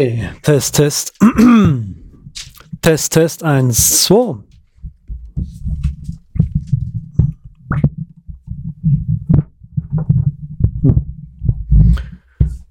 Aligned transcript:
Okay, 0.00 0.30
Test, 0.40 0.76
Test. 0.76 1.12
Test, 2.80 3.12
Test, 3.12 3.44
1, 3.44 4.04
2. 4.04 4.36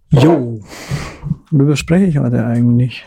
Jo, 0.09 0.59
worüber 1.51 1.75
spreche 1.75 2.05
ich 2.05 2.17
heute 2.17 2.43
eigentlich? 2.43 3.05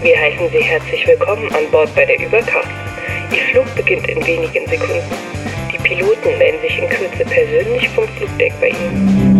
Wir 0.00 0.16
heißen 0.16 0.48
Sie 0.52 0.62
herzlich 0.62 1.08
willkommen 1.08 1.52
an 1.52 1.68
Bord 1.72 1.92
bei 1.96 2.04
der 2.04 2.24
Überkraft. 2.24 2.81
Ihr 3.32 3.38
Flug 3.50 3.74
beginnt 3.74 4.06
in 4.08 4.18
wenigen 4.26 4.68
Sekunden. 4.68 5.00
Die 5.72 5.78
Piloten 5.78 6.36
melden 6.36 6.60
sich 6.60 6.78
in 6.78 6.86
Kürze 6.86 7.24
persönlich 7.24 7.88
vom 7.88 8.06
Flugdeck 8.08 8.52
bei 8.60 8.68
Ihnen. 8.68 9.32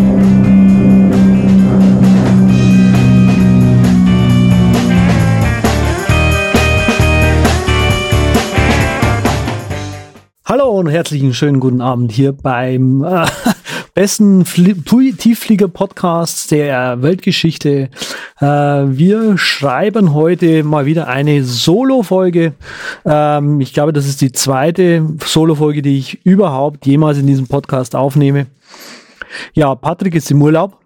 Hallo 10.46 10.70
und 10.70 10.88
herzlichen 10.88 11.34
schönen 11.34 11.60
guten 11.60 11.82
Abend 11.82 12.12
hier 12.12 12.32
beim 12.32 13.04
äh, 13.04 13.26
besten 13.94 14.46
Fli 14.46 14.74
Tiefflieger-Podcast 15.12 16.50
der 16.50 17.02
Weltgeschichte. 17.02 17.90
Äh, 18.42 18.98
wir 18.98 19.38
schreiben 19.38 20.14
heute 20.14 20.64
mal 20.64 20.84
wieder 20.84 21.06
eine 21.06 21.44
Solo-Folge. 21.44 22.54
Ähm, 23.04 23.60
ich 23.60 23.72
glaube, 23.72 23.92
das 23.92 24.08
ist 24.08 24.20
die 24.20 24.32
zweite 24.32 25.06
Solo-Folge, 25.24 25.80
die 25.80 25.96
ich 25.96 26.26
überhaupt 26.26 26.84
jemals 26.84 27.18
in 27.18 27.28
diesem 27.28 27.46
Podcast 27.46 27.94
aufnehme. 27.94 28.48
Ja, 29.54 29.76
Patrick 29.76 30.16
ist 30.16 30.28
im 30.32 30.42
Urlaub. 30.42 30.76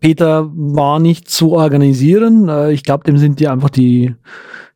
Peter 0.00 0.50
war 0.52 0.98
nicht 0.98 1.30
zu 1.30 1.52
organisieren. 1.52 2.48
Äh, 2.48 2.72
ich 2.72 2.82
glaube, 2.82 3.04
dem 3.04 3.16
sind 3.16 3.38
die 3.38 3.46
einfach 3.46 3.70
die, 3.70 4.12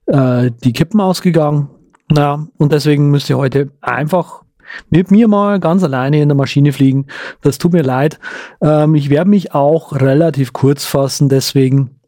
äh, 0.06 0.52
die 0.62 0.72
Kippen 0.72 1.00
ausgegangen. 1.00 1.68
Ja, 2.12 2.46
und 2.56 2.70
deswegen 2.70 3.10
müsst 3.10 3.28
ihr 3.30 3.36
heute 3.36 3.72
einfach 3.80 4.42
mit 4.90 5.10
mir 5.10 5.28
mal 5.28 5.60
ganz 5.60 5.82
alleine 5.82 6.20
in 6.20 6.28
der 6.28 6.36
Maschine 6.36 6.72
fliegen. 6.72 7.06
Das 7.42 7.58
tut 7.58 7.72
mir 7.72 7.82
leid. 7.82 8.18
Ähm, 8.60 8.94
ich 8.94 9.10
werde 9.10 9.30
mich 9.30 9.54
auch 9.54 9.92
relativ 9.92 10.52
kurz 10.52 10.84
fassen, 10.84 11.28
deswegen, 11.28 12.00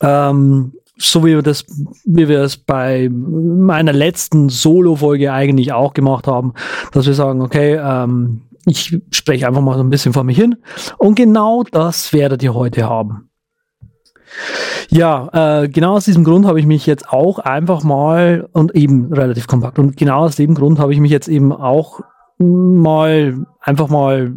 ähm, 0.00 0.74
so 0.96 1.24
wie 1.24 1.34
wir 1.34 1.42
das, 1.42 1.64
wie 2.04 2.28
wir 2.28 2.40
es 2.40 2.56
bei 2.56 3.08
meiner 3.10 3.92
letzten 3.92 4.48
Solo-Folge 4.48 5.32
eigentlich 5.32 5.72
auch 5.72 5.94
gemacht 5.94 6.26
haben, 6.26 6.52
dass 6.92 7.06
wir 7.06 7.14
sagen, 7.14 7.40
okay, 7.40 7.74
ähm, 7.74 8.42
ich 8.66 8.96
spreche 9.10 9.48
einfach 9.48 9.62
mal 9.62 9.76
so 9.76 9.82
ein 9.82 9.90
bisschen 9.90 10.12
vor 10.12 10.24
mich 10.24 10.38
hin. 10.38 10.56
Und 10.98 11.16
genau 11.16 11.64
das 11.64 12.12
werdet 12.12 12.42
ihr 12.42 12.54
heute 12.54 12.88
haben. 12.88 13.31
Ja, 14.88 15.62
äh, 15.62 15.68
genau 15.68 15.94
aus 15.94 16.04
diesem 16.04 16.24
Grund 16.24 16.46
habe 16.46 16.60
ich 16.60 16.66
mich 16.66 16.86
jetzt 16.86 17.08
auch 17.08 17.38
einfach 17.38 17.82
mal 17.82 18.48
und 18.52 18.74
eben 18.74 19.12
relativ 19.12 19.46
kompakt 19.46 19.78
und 19.78 19.96
genau 19.96 20.24
aus 20.24 20.36
dem 20.36 20.54
Grund 20.54 20.78
habe 20.78 20.92
ich 20.92 21.00
mich 21.00 21.10
jetzt 21.10 21.28
eben 21.28 21.52
auch 21.52 22.00
mal 22.42 23.46
einfach 23.60 23.88
mal, 23.88 24.32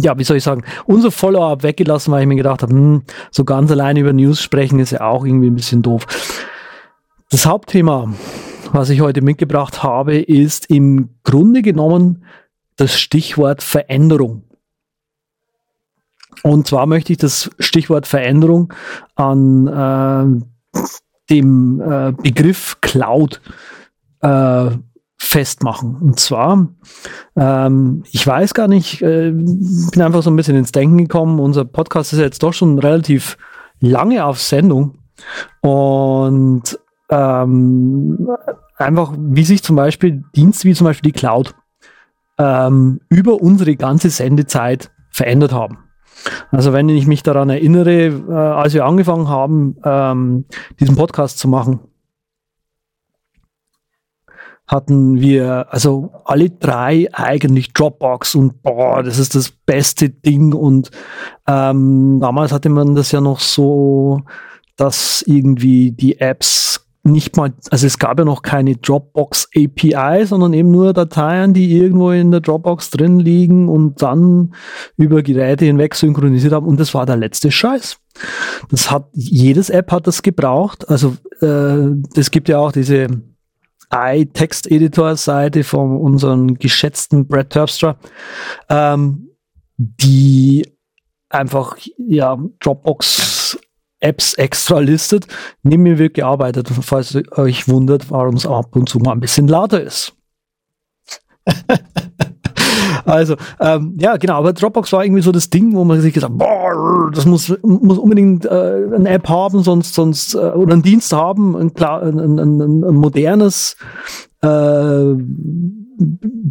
ja, 0.00 0.18
wie 0.18 0.24
soll 0.24 0.36
ich 0.36 0.44
sagen, 0.44 0.64
unser 0.86 1.10
Follow-up 1.10 1.62
weggelassen, 1.62 2.12
weil 2.12 2.22
ich 2.22 2.28
mir 2.28 2.36
gedacht 2.36 2.62
habe, 2.62 2.72
hm, 2.72 3.02
so 3.30 3.44
ganz 3.44 3.70
alleine 3.70 4.00
über 4.00 4.12
News 4.12 4.40
sprechen 4.40 4.78
ist 4.78 4.90
ja 4.90 5.00
auch 5.00 5.24
irgendwie 5.24 5.48
ein 5.48 5.54
bisschen 5.54 5.82
doof. 5.82 6.06
Das 7.30 7.46
Hauptthema, 7.46 8.12
was 8.72 8.90
ich 8.90 9.00
heute 9.00 9.22
mitgebracht 9.22 9.82
habe, 9.82 10.18
ist 10.18 10.70
im 10.70 11.10
Grunde 11.24 11.62
genommen 11.62 12.24
das 12.76 12.98
Stichwort 12.98 13.62
Veränderung. 13.62 14.42
Und 16.46 16.66
zwar 16.66 16.84
möchte 16.86 17.10
ich 17.10 17.18
das 17.18 17.50
Stichwort 17.58 18.06
Veränderung 18.06 18.72
an 19.14 19.66
äh, 19.66 20.80
dem 21.30 21.80
äh, 21.80 22.12
Begriff 22.12 22.76
Cloud 22.82 23.40
äh, 24.20 24.70
festmachen. 25.16 25.96
Und 25.96 26.20
zwar, 26.20 26.68
ähm, 27.34 28.04
ich 28.12 28.26
weiß 28.26 28.52
gar 28.52 28.68
nicht, 28.68 29.00
äh, 29.00 29.30
bin 29.30 30.02
einfach 30.02 30.22
so 30.22 30.30
ein 30.30 30.36
bisschen 30.36 30.56
ins 30.56 30.70
Denken 30.70 30.98
gekommen. 30.98 31.40
Unser 31.40 31.64
Podcast 31.64 32.12
ist 32.12 32.18
jetzt 32.18 32.42
doch 32.42 32.52
schon 32.52 32.78
relativ 32.78 33.38
lange 33.80 34.22
auf 34.26 34.38
Sendung. 34.38 34.98
Und 35.62 36.78
ähm, 37.08 38.28
einfach, 38.76 39.14
wie 39.16 39.44
sich 39.44 39.62
zum 39.62 39.76
Beispiel 39.76 40.24
Dienste 40.36 40.68
wie 40.68 40.74
zum 40.74 40.84
Beispiel 40.84 41.10
die 41.10 41.18
Cloud 41.18 41.54
ähm, 42.36 43.00
über 43.08 43.40
unsere 43.40 43.76
ganze 43.76 44.10
Sendezeit 44.10 44.90
verändert 45.10 45.52
haben. 45.52 45.83
Also 46.50 46.72
wenn 46.72 46.88
ich 46.88 47.06
mich 47.06 47.22
daran 47.22 47.50
erinnere, 47.50 48.06
äh, 48.06 48.32
als 48.32 48.74
wir 48.74 48.84
angefangen 48.84 49.28
haben, 49.28 49.76
ähm, 49.84 50.44
diesen 50.80 50.96
Podcast 50.96 51.38
zu 51.38 51.48
machen, 51.48 51.80
hatten 54.66 55.20
wir 55.20 55.66
also 55.72 56.10
alle 56.24 56.50
drei 56.50 57.08
eigentlich 57.12 57.72
Dropbox 57.72 58.34
und 58.34 58.62
boah, 58.62 59.02
das 59.02 59.18
ist 59.18 59.34
das 59.34 59.50
beste 59.50 60.08
Ding. 60.08 60.54
Und 60.54 60.90
ähm, 61.46 62.18
damals 62.20 62.52
hatte 62.52 62.70
man 62.70 62.94
das 62.94 63.12
ja 63.12 63.20
noch 63.20 63.40
so, 63.40 64.22
dass 64.76 65.22
irgendwie 65.26 65.92
die 65.92 66.18
Apps 66.18 66.83
nicht 67.04 67.36
mal, 67.36 67.52
also 67.70 67.86
es 67.86 67.98
gab 67.98 68.18
ja 68.18 68.24
noch 68.24 68.42
keine 68.42 68.76
Dropbox 68.76 69.48
API, 69.54 70.24
sondern 70.24 70.54
eben 70.54 70.70
nur 70.70 70.94
Dateien, 70.94 71.52
die 71.52 71.76
irgendwo 71.76 72.10
in 72.10 72.30
der 72.30 72.40
Dropbox 72.40 72.90
drin 72.90 73.20
liegen 73.20 73.68
und 73.68 74.00
dann 74.00 74.54
über 74.96 75.22
Geräte 75.22 75.66
hinweg 75.66 75.94
synchronisiert 75.94 76.54
haben. 76.54 76.66
Und 76.66 76.80
das 76.80 76.94
war 76.94 77.04
der 77.04 77.16
letzte 77.16 77.50
Scheiß. 77.50 77.98
Das 78.70 78.90
hat, 78.90 79.08
jedes 79.12 79.68
App 79.68 79.92
hat 79.92 80.06
das 80.06 80.22
gebraucht. 80.22 80.88
Also, 80.88 81.16
äh, 81.42 81.90
es 82.18 82.30
gibt 82.30 82.48
ja 82.48 82.58
auch 82.58 82.72
diese 82.72 83.08
iText-Editor-Seite 83.92 85.62
von 85.62 85.98
unserem 85.98 86.54
geschätzten 86.54 87.26
Brad 87.26 87.50
Terpstra, 87.50 87.96
ähm, 88.70 89.28
die 89.76 90.66
einfach, 91.28 91.76
ja, 91.98 92.38
Dropbox 92.60 93.33
Apps 94.04 94.34
extra 94.34 94.78
listet. 94.78 95.26
Neben 95.62 95.82
mir 95.82 95.98
wird 95.98 96.14
gearbeitet, 96.14 96.68
falls 96.68 97.14
ihr 97.14 97.24
euch 97.38 97.68
wundert, 97.68 98.10
warum 98.10 98.36
es 98.36 98.46
ab 98.46 98.76
und 98.76 98.88
zu 98.88 98.98
mal 98.98 99.12
ein 99.12 99.20
bisschen 99.20 99.48
lauter 99.48 99.82
ist. 99.82 100.12
also, 103.04 103.36
ähm, 103.60 103.96
ja, 103.98 104.16
genau, 104.16 104.34
aber 104.34 104.52
Dropbox 104.52 104.92
war 104.92 105.04
irgendwie 105.04 105.22
so 105.22 105.32
das 105.32 105.50
Ding, 105.50 105.74
wo 105.74 105.84
man 105.84 106.00
sich 106.00 106.14
gesagt 106.14 106.32
hat, 106.32 106.38
boah, 106.38 107.10
das 107.12 107.26
muss, 107.26 107.52
muss 107.62 107.98
unbedingt 107.98 108.44
äh, 108.46 108.48
eine 108.94 109.08
App 109.08 109.28
haben, 109.28 109.62
sonst, 109.62 109.94
sonst, 109.94 110.34
äh, 110.34 110.38
oder 110.38 110.74
einen 110.74 110.82
Dienst 110.82 111.12
haben, 111.12 111.56
ein, 111.56 111.72
ein, 111.76 112.38
ein, 112.38 112.60
ein, 112.60 112.94
modernes 112.94 113.76
äh, 114.42 115.14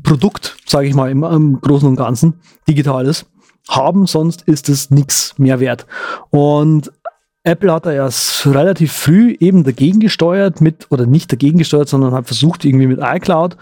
Produkt, 0.04 0.58
sage 0.66 0.88
ich 0.88 0.96
mal, 0.96 1.12
im, 1.12 1.24
im 1.24 1.60
Großen 1.62 1.88
und 1.88 1.96
Ganzen, 1.96 2.36
digitales, 2.68 3.26
haben, 3.70 4.06
sonst 4.06 4.44
ist 4.44 4.70
es 4.70 4.92
nichts 4.92 5.36
mehr 5.38 5.60
wert. 5.60 5.86
Und 6.30 6.92
Apple 7.46 7.74
hat 7.74 7.86
da 7.86 7.92
erst 7.92 8.46
relativ 8.48 8.94
früh 8.94 9.36
eben 9.38 9.66
dagegen 9.66 10.00
gesteuert 10.00 10.62
mit, 10.62 10.88
oder 10.92 11.06
nicht 11.06 11.30
dagegen 11.30 11.58
gesteuert, 11.58 11.90
sondern 11.90 12.14
hat 12.14 12.26
versucht, 12.26 12.64
irgendwie 12.64 12.88
mit 12.88 13.00
iCloud 13.02 13.58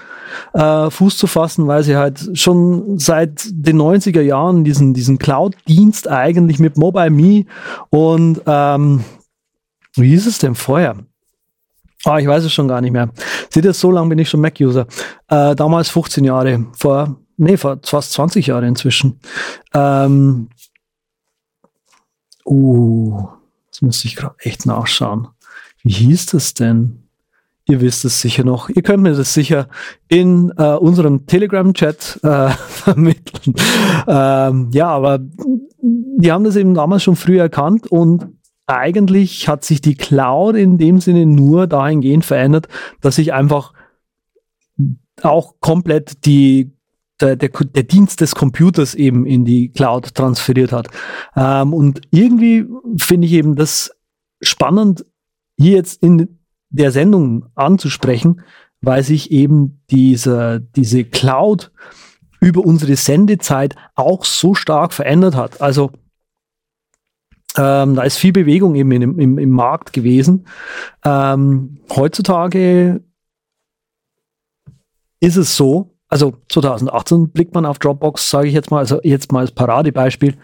äh, 0.54 0.92
Fuß 0.92 1.18
zu 1.18 1.26
fassen, 1.26 1.66
weil 1.66 1.82
sie 1.84 1.98
halt 1.98 2.38
schon 2.38 3.00
seit 3.00 3.44
den 3.50 3.82
90er 3.82 4.22
Jahren 4.22 4.64
diesen, 4.64 4.94
diesen 4.94 5.18
Cloud-Dienst 5.18 6.08
eigentlich 6.08 6.60
mit 6.60 6.78
MobileMe 6.78 7.46
und 7.90 8.42
ähm, 8.46 9.04
wie 9.96 10.10
hieß 10.10 10.28
es 10.28 10.38
denn 10.38 10.54
vorher? 10.54 10.98
Ah, 12.06 12.20
ich 12.20 12.28
weiß 12.28 12.44
es 12.44 12.54
schon 12.54 12.68
gar 12.68 12.82
nicht 12.82 12.92
mehr. 12.92 13.10
Seht 13.50 13.66
ihr, 13.66 13.74
so 13.74 13.92
lange 13.92 14.10
bin 14.10 14.20
ich 14.20 14.30
schon 14.30 14.42
Mac-User. 14.42 14.88
Äh, 15.28 15.56
damals 15.56 15.90
15 15.90 16.24
Jahre, 16.24 16.66
vor, 16.78 17.18
nee, 17.38 17.58
vor 17.58 17.80
fast 17.84 18.14
20 18.14 18.48
Jahre 18.48 18.68
inzwischen. 18.68 19.20
Ähm, 19.74 20.50
uh, 22.46 23.28
Jetzt 23.72 23.82
müsste 23.82 24.08
ich 24.10 24.18
gerade 24.18 24.36
echt 24.40 24.66
nachschauen. 24.66 25.30
Wie 25.82 25.94
hieß 25.94 26.26
das 26.28 26.54
denn? 26.54 27.04
Ihr 27.70 27.80
wisst 27.80 28.04
es 28.04 28.20
sicher 28.20 28.44
noch. 28.44 28.68
Ihr 28.68 28.82
könnt 28.82 29.02
mir 29.02 29.14
das 29.16 29.34
sicher 29.34 29.70
in 30.10 30.52
äh, 30.58 30.74
unserem 30.74 31.26
Telegram-Chat 31.26 32.20
äh, 32.22 32.50
vermitteln. 32.68 33.56
Ähm, 34.08 34.72
ja, 34.74 34.90
aber 34.90 35.20
die 35.82 36.32
haben 36.32 36.44
das 36.44 36.58
eben 36.58 36.74
damals 36.74 37.04
schon 37.04 37.16
früh 37.16 37.40
erkannt 37.40 37.88
und 37.88 38.28
eigentlich 38.68 39.48
hat 39.48 39.64
sich 39.64 39.80
die 39.80 39.96
Cloud 39.96 40.58
in 40.58 40.78
dem 40.78 41.00
Sinne 41.00 41.26
nur 41.26 41.66
dahingehend 41.68 42.26
verändert, 42.26 42.68
dass 43.00 43.16
sich 43.16 43.32
einfach 43.32 43.72
auch 45.22 45.56
komplett 45.62 46.26
die 46.26 46.74
der, 47.22 47.36
der, 47.36 47.50
der 47.50 47.84
Dienst 47.84 48.22
des 48.22 48.36
Computers 48.36 48.96
eben 48.96 49.26
in 49.26 49.46
die 49.46 49.70
Cloud 49.70 50.14
transferiert 50.16 50.72
hat. 50.72 50.88
Ähm, 51.36 51.74
und 51.74 52.02
irgendwie 52.12 52.66
finde 52.98 53.28
ich 53.28 53.34
eben 53.34 53.56
das 53.56 53.92
spannend, 54.42 55.06
hier 55.58 55.76
jetzt 55.76 56.02
in 56.02 56.40
der 56.70 56.92
Sendung 56.92 57.46
anzusprechen, 57.56 58.42
weil 58.82 59.04
sich 59.04 59.32
eben 59.32 59.84
diese, 59.92 60.68
diese 60.76 61.04
Cloud 61.04 61.72
über 62.40 62.66
unsere 62.66 62.96
Sendezeit 62.96 63.76
auch 63.96 64.26
so 64.26 64.56
stark 64.56 64.94
verändert 64.94 65.36
hat. 65.36 65.62
Also 65.62 65.92
ähm, 67.58 67.96
da 67.96 68.04
ist 68.04 68.18
viel 68.18 68.32
Bewegung 68.32 68.76
eben 68.76 68.92
im, 68.92 69.20
im, 69.20 69.38
im 69.38 69.50
Markt 69.50 69.94
gewesen. 69.94 70.48
Ähm, 71.04 71.80
heutzutage 71.90 73.04
ist 75.20 75.36
es 75.36 75.56
so, 75.56 75.91
also 76.12 76.34
2018 76.50 77.30
blickt 77.32 77.56
man 77.56 77.66
auf 77.66 77.80
Dropbox, 77.80 78.30
sage 78.30 78.48
ich 78.48 78.54
jetzt 78.54 78.70
mal, 78.70 78.80
also 78.80 79.00
jetzt 79.02 79.32
mal 79.32 79.40
als 79.40 79.52
Paradebeispiel, 79.52 80.36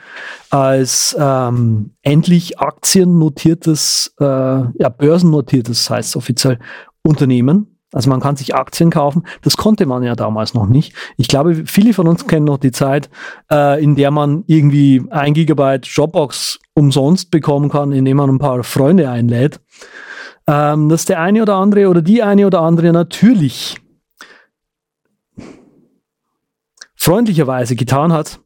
als 0.49 1.15
ähm, 1.19 1.91
endlich 2.01 2.59
aktiennotiertes, 2.59 4.15
äh, 4.19 4.23
ja, 4.25 4.89
börsennotiertes 4.89 5.89
heißt 5.89 6.15
offiziell 6.15 6.57
Unternehmen 7.03 7.77
also 7.93 8.09
man 8.09 8.19
kann 8.19 8.35
sich 8.35 8.53
Aktien 8.53 8.89
kaufen. 8.89 9.23
Das 9.43 9.55
konnte 9.55 9.85
man 9.85 10.03
ja 10.03 10.15
damals 10.15 10.53
noch 10.53 10.67
nicht. 10.67 10.93
Ich 11.15 11.29
glaube, 11.29 11.63
viele 11.65 11.93
von 11.93 12.07
uns 12.07 12.27
kennen 12.27 12.45
noch 12.45 12.57
die 12.57 12.71
Zeit, 12.71 13.09
äh, 13.51 13.81
in 13.81 13.95
der 13.95 14.11
man 14.11 14.43
irgendwie 14.47 15.03
ein 15.09 15.33
Gigabyte 15.33 15.87
Dropbox 15.95 16.59
umsonst 16.73 17.31
bekommen 17.31 17.69
kann, 17.69 17.93
indem 17.93 18.17
man 18.17 18.29
ein 18.29 18.39
paar 18.39 18.63
Freunde 18.63 19.09
einlädt. 19.09 19.61
Ähm, 20.47 20.89
dass 20.89 21.05
der 21.05 21.21
eine 21.21 21.41
oder 21.41 21.55
andere 21.55 21.87
oder 21.87 22.01
die 22.01 22.23
eine 22.23 22.45
oder 22.45 22.61
andere 22.61 22.91
natürlich 22.91 23.77
freundlicherweise 27.07 27.77
getan 27.77 28.11
hat. 28.11 28.41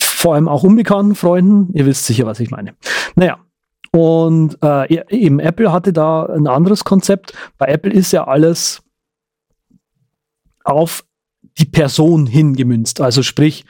Vor 0.00 0.34
allem 0.34 0.48
auch 0.48 0.62
unbekannten 0.62 1.14
Freunden. 1.14 1.70
Ihr 1.74 1.84
wisst 1.84 2.06
sicher, 2.06 2.24
was 2.24 2.40
ich 2.40 2.50
meine. 2.50 2.74
Naja, 3.14 3.38
und 3.92 4.56
äh, 4.62 5.04
eben 5.10 5.38
Apple 5.38 5.70
hatte 5.70 5.92
da 5.92 6.24
ein 6.24 6.46
anderes 6.46 6.84
Konzept. 6.84 7.34
Bei 7.58 7.66
Apple 7.66 7.92
ist 7.92 8.12
ja 8.12 8.26
alles 8.26 8.82
auf 10.64 11.04
die 11.58 11.66
Person 11.66 12.26
hingemünzt. 12.26 13.02
Also 13.02 13.22
sprich 13.22 13.66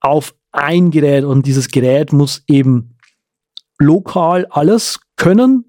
auf 0.00 0.34
ein 0.52 0.90
Gerät 0.90 1.24
und 1.24 1.46
dieses 1.46 1.68
Gerät 1.68 2.12
muss 2.12 2.42
eben 2.46 2.98
lokal 3.78 4.46
alles 4.50 5.00
können 5.16 5.64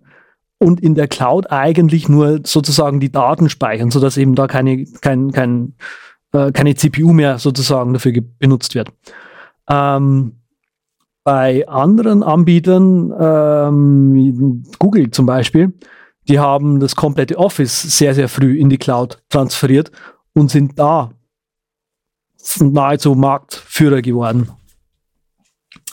und 0.58 0.82
in 0.82 0.96
der 0.96 1.08
Cloud 1.08 1.52
eigentlich 1.52 2.10
nur 2.10 2.42
sozusagen 2.44 3.00
die 3.00 3.12
Daten 3.12 3.50
speichern, 3.50 3.92
sodass 3.92 4.18
eben 4.18 4.36
da 4.36 4.48
keine, 4.48 4.84
kein, 4.86 5.32
kein, 5.32 5.76
äh, 6.33 6.51
keine 6.51 6.75
CPU 6.75 7.13
mehr 7.13 7.39
sozusagen 7.39 7.94
dafür 7.94 8.13
benutzt 8.39 8.75
wird. 8.75 8.92
Ähm, 9.69 10.38
bei 11.24 11.68
anderen 11.68 12.24
Anbietern, 12.24 13.13
ähm, 13.19 14.63
Google 14.80 15.12
zum 15.12 15.25
Beispiel, 15.28 15.74
die 16.28 16.39
haben 16.39 16.80
das 16.80 16.95
komplette 16.95 17.38
Office 17.38 17.81
sehr, 17.81 18.16
sehr 18.16 18.28
früh 18.28 18.57
in 18.60 18.69
die 18.69 18.78
Cloud 18.78 19.22
transferiert 19.30 19.92
und 20.33 20.50
sind 20.50 20.80
da 20.80 21.12
nahezu 22.60 23.13
Marktführer 23.13 24.01
geworden. 24.01 24.50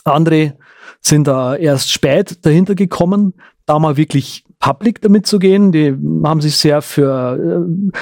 Andere 0.04 0.56
sind 1.00 1.26
da 1.26 1.56
erst 1.56 1.90
spät 1.90 2.44
dahinter 2.44 2.74
gekommen, 2.74 3.34
da 3.66 3.78
mal 3.78 3.96
wirklich 3.96 4.44
public 4.58 5.00
damit 5.02 5.26
zu 5.26 5.38
gehen. 5.38 5.72
Die 5.72 5.94
haben 6.24 6.40
sich 6.40 6.56
sehr 6.56 6.82
für 6.82 7.36
äh, 7.36 7.98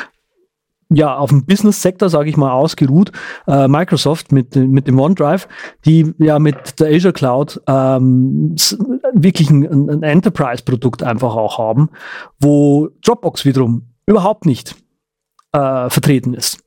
ja, 0.89 1.17
auf 1.17 1.31
dem 1.31 1.45
Business-Sektor, 1.45 2.09
sage 2.09 2.31
ich 2.31 2.37
mal, 2.37 2.53
ausgeruht. 2.53 3.11
Äh, 3.47 3.69
Microsoft 3.69 4.33
mit, 4.33 4.55
mit 4.55 4.87
dem 4.87 5.01
OneDrive, 5.01 5.49
die 5.85 6.15
ja 6.19 6.39
mit 6.39 6.79
der 6.79 6.95
Azure 6.95 7.13
Cloud 7.13 7.61
ähm, 7.67 8.55
wirklich 9.13 9.51
ein, 9.51 9.91
ein 9.91 10.03
Enterprise-Produkt 10.03 11.03
einfach 11.03 11.35
auch 11.35 11.59
haben, 11.59 11.91
wo 12.41 12.89
Dropbox 13.05 13.45
wiederum 13.45 13.89
überhaupt 14.07 14.47
nicht 14.47 14.77
äh, 15.53 15.91
vertreten 15.91 16.35
ist. 16.35 16.63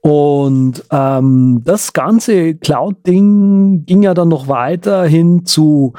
Und 0.00 0.82
ähm, 0.90 1.60
das 1.64 1.92
ganze 1.92 2.54
Cloud-Ding 2.54 3.84
ging 3.84 4.02
ja 4.02 4.14
dann 4.14 4.28
noch 4.28 4.48
weiter 4.48 5.04
hin 5.04 5.44
zu 5.44 5.92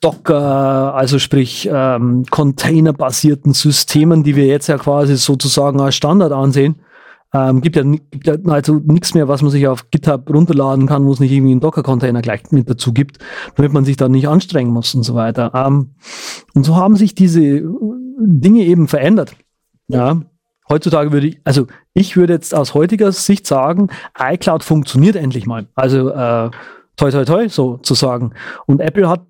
Docker, 0.00 0.94
also 0.94 1.18
sprich 1.18 1.68
ähm, 1.72 2.24
containerbasierten 2.30 3.52
Systemen, 3.52 4.22
die 4.22 4.36
wir 4.36 4.46
jetzt 4.46 4.68
ja 4.68 4.78
quasi 4.78 5.16
sozusagen 5.16 5.80
als 5.80 5.96
Standard 5.96 6.32
ansehen. 6.32 6.76
Ähm, 7.34 7.60
gibt 7.60 7.76
ja, 7.76 7.82
gibt 7.82 8.26
ja 8.26 8.36
also 8.46 8.80
nichts 8.84 9.12
mehr, 9.12 9.28
was 9.28 9.42
man 9.42 9.50
sich 9.50 9.66
auf 9.68 9.90
GitHub 9.90 10.30
runterladen 10.30 10.86
kann, 10.86 11.04
wo 11.04 11.12
es 11.12 11.20
nicht 11.20 11.32
irgendwie 11.32 11.52
einen 11.52 11.60
Docker-Container 11.60 12.22
gleich 12.22 12.50
mit 12.50 12.70
dazu 12.70 12.92
gibt, 12.92 13.18
damit 13.56 13.72
man 13.72 13.84
sich 13.84 13.96
da 13.96 14.08
nicht 14.08 14.28
anstrengen 14.28 14.72
muss 14.72 14.94
und 14.94 15.02
so 15.02 15.14
weiter. 15.14 15.52
Ähm, 15.54 15.94
und 16.54 16.64
so 16.64 16.76
haben 16.76 16.96
sich 16.96 17.14
diese 17.14 17.62
Dinge 18.18 18.64
eben 18.64 18.88
verändert. 18.88 19.36
Ja. 19.88 20.22
Heutzutage 20.70 21.12
würde 21.12 21.28
ich, 21.28 21.40
also 21.44 21.66
ich 21.94 22.16
würde 22.16 22.34
jetzt 22.34 22.54
aus 22.54 22.74
heutiger 22.74 23.10
Sicht 23.12 23.46
sagen, 23.46 23.88
iCloud 24.18 24.62
funktioniert 24.62 25.16
endlich 25.16 25.46
mal. 25.46 25.66
Also 25.74 26.10
äh, 26.10 26.50
toi 26.96 27.10
toi 27.10 27.24
toi 27.24 27.48
sozusagen. 27.48 28.32
Und 28.66 28.80
Apple 28.80 29.08
hat 29.08 29.26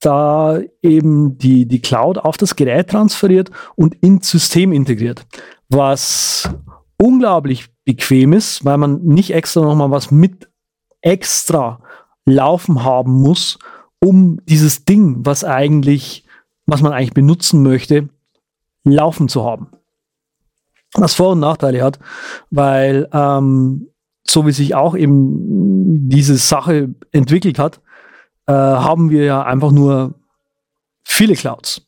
da 0.00 0.58
eben 0.82 1.38
die, 1.38 1.66
die 1.66 1.80
Cloud 1.80 2.18
auf 2.18 2.36
das 2.36 2.56
Gerät 2.56 2.90
transferiert 2.90 3.50
und 3.76 3.94
ins 3.96 4.30
System 4.30 4.72
integriert. 4.72 5.26
Was 5.68 6.50
unglaublich 7.00 7.68
bequem 7.84 8.32
ist, 8.32 8.64
weil 8.64 8.76
man 8.76 9.02
nicht 9.02 9.32
extra 9.32 9.62
nochmal 9.62 9.90
was 9.90 10.10
mit 10.10 10.48
extra 11.00 11.80
laufen 12.26 12.84
haben 12.84 13.12
muss, 13.12 13.58
um 14.00 14.38
dieses 14.44 14.84
Ding, 14.84 15.24
was 15.24 15.42
eigentlich, 15.42 16.24
was 16.66 16.82
man 16.82 16.92
eigentlich 16.92 17.14
benutzen 17.14 17.62
möchte, 17.62 18.08
laufen 18.84 19.28
zu 19.28 19.44
haben. 19.44 19.68
Was 20.94 21.14
Vor- 21.14 21.32
und 21.32 21.40
Nachteile 21.40 21.82
hat, 21.82 21.98
weil 22.50 23.08
ähm, 23.12 23.88
so 24.26 24.46
wie 24.46 24.52
sich 24.52 24.74
auch 24.74 24.94
eben 24.94 26.08
diese 26.08 26.36
Sache 26.36 26.94
entwickelt 27.12 27.58
hat, 27.58 27.80
äh, 28.46 28.52
haben 28.52 29.10
wir 29.10 29.24
ja 29.24 29.42
einfach 29.42 29.70
nur 29.70 30.14
viele 31.02 31.34
Clouds 31.34 31.82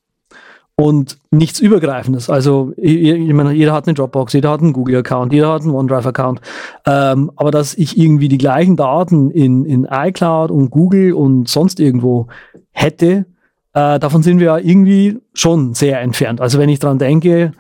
und 0.76 1.18
nichts 1.30 1.60
Übergreifendes. 1.60 2.30
Also 2.30 2.72
ich, 2.76 3.32
meine, 3.32 3.52
jeder 3.52 3.72
hat 3.72 3.86
eine 3.86 3.94
Dropbox, 3.94 4.32
jeder 4.32 4.50
hat 4.50 4.60
einen 4.60 4.72
Google-Account, 4.72 5.32
jeder 5.32 5.52
hat 5.52 5.62
einen 5.62 5.72
OneDrive-Account. 5.72 6.40
Ähm, 6.86 7.30
aber 7.36 7.50
dass 7.50 7.74
ich 7.74 7.98
irgendwie 7.98 8.28
die 8.28 8.38
gleichen 8.38 8.76
Daten 8.76 9.30
in, 9.30 9.64
in 9.64 9.86
iCloud 9.90 10.50
und 10.50 10.70
Google 10.70 11.12
und 11.12 11.48
sonst 11.48 11.78
irgendwo 11.78 12.28
hätte, 12.70 13.26
äh, 13.74 13.98
davon 13.98 14.22
sind 14.22 14.38
wir 14.38 14.46
ja 14.46 14.58
irgendwie 14.58 15.18
schon 15.34 15.74
sehr 15.74 16.00
entfernt. 16.00 16.40
Also 16.40 16.58
wenn 16.58 16.68
ich 16.68 16.78
dran 16.78 16.98
denke, 16.98 17.52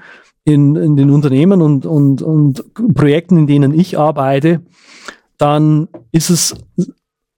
in, 0.44 0.74
in 0.76 0.96
den 0.96 1.10
Unternehmen 1.10 1.62
und, 1.62 1.86
und, 1.86 2.22
und 2.22 2.64
Projekten, 2.94 3.36
in 3.38 3.46
denen 3.46 3.78
ich 3.78 3.98
arbeite, 3.98 4.60
dann 5.38 5.88
ist 6.10 6.30
es 6.30 6.56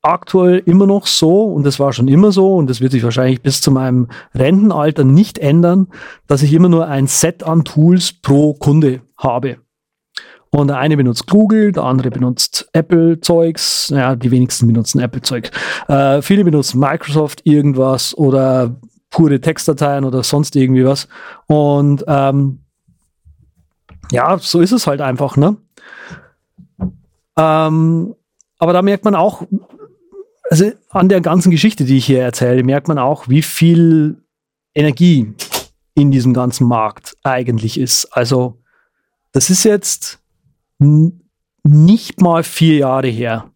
aktuell 0.05 0.63
immer 0.67 0.87
noch 0.87 1.07
so, 1.07 1.45
und 1.45 1.65
das 1.65 1.81
war 1.81 1.93
schon 1.93 2.09
immer 2.09 2.31
so, 2.31 2.57
und 2.57 2.69
das 2.69 2.81
wird 2.81 2.93
sich 2.93 3.03
wahrscheinlich 3.03 3.43
bis 3.43 3.61
zu 3.61 3.71
meinem 3.71 4.09
Rentenalter 4.35 5.05
nicht 5.05 5.39
ändern, 5.39 5.89
dass 6.27 6.43
ich 6.43 6.53
immer 6.53 6.69
nur 6.69 6.89
ein 6.89 7.07
Set 7.07 7.43
an 7.43 7.65
Tools 7.65 8.13
pro 8.13 8.55
Kunde 8.55 9.01
habe. 9.17 9.57
Und 10.51 10.69
der 10.69 10.79
eine 10.79 10.97
benutzt 10.97 11.29
Google, 11.29 11.73
der 11.73 11.83
andere 11.83 12.11
benutzt 12.11 12.69
Apple-Zeugs, 12.73 13.89
ja, 13.89 14.15
die 14.15 14.31
wenigsten 14.31 14.69
benutzen 14.69 15.01
Apple-Zeug. 15.01 15.51
Äh, 15.89 16.23
viele 16.23 16.45
benutzen 16.45 16.79
Microsoft 16.79 17.41
irgendwas 17.45 18.17
oder 18.17 18.77
pure 19.11 19.41
Textdateien 19.41 20.05
oder 20.05 20.23
sonst 20.23 20.55
irgendwie 20.55 20.85
was. 20.85 21.09
Und 21.47 22.05
ähm, 22.07 22.61
ja, 24.13 24.39
so 24.39 24.61
ist 24.61 24.73
es 24.73 24.87
halt 24.87 25.01
einfach, 25.01 25.37
ne? 25.37 25.57
Ähm, 27.37 28.15
aber 28.59 28.73
da 28.73 28.83
merkt 28.83 29.05
man 29.05 29.15
auch, 29.15 29.43
also 30.51 30.73
an 30.91 31.09
der 31.09 31.21
ganzen 31.21 31.51
Geschichte, 31.51 31.85
die 31.85 31.99
ich 31.99 32.07
hier 32.07 32.23
erzähle, 32.23 32.63
merkt 32.63 32.89
man 32.89 32.99
auch, 32.99 33.29
wie 33.29 33.43
viel 33.43 34.23
Energie 34.75 35.35
in 35.95 36.11
diesem 36.11 36.35
ganzen 36.35 36.67
Markt 36.67 37.17
eigentlich 37.23 37.79
ist. 37.79 38.07
Also 38.13 38.61
das 39.33 39.51
ist 39.51 39.65
jetzt 39.65 40.21
nicht 41.63 42.21
mal 42.21 42.43
vier 42.43 42.79
Jahre 42.79 43.09
her. 43.09 43.51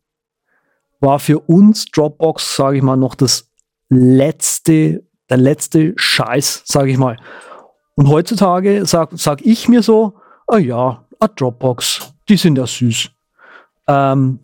War 1.00 1.18
für 1.18 1.38
uns 1.40 1.86
Dropbox, 1.86 2.56
sage 2.56 2.78
ich 2.78 2.82
mal, 2.82 2.96
noch 2.96 3.14
das 3.14 3.50
letzte, 3.88 5.04
der 5.30 5.36
letzte 5.36 5.92
Scheiß, 5.96 6.62
sage 6.64 6.90
ich 6.90 6.98
mal. 6.98 7.16
Und 7.94 8.08
heutzutage 8.08 8.86
sag, 8.86 9.10
sag 9.14 9.44
ich 9.44 9.68
mir 9.68 9.82
so, 9.82 10.14
ah 10.46 10.54
oh 10.54 10.56
ja, 10.56 11.04
a 11.18 11.28
Dropbox, 11.28 12.12
die 12.28 12.36
sind 12.36 12.56
ja 12.56 12.66
süß. 12.66 13.10
Ähm, 13.88 14.40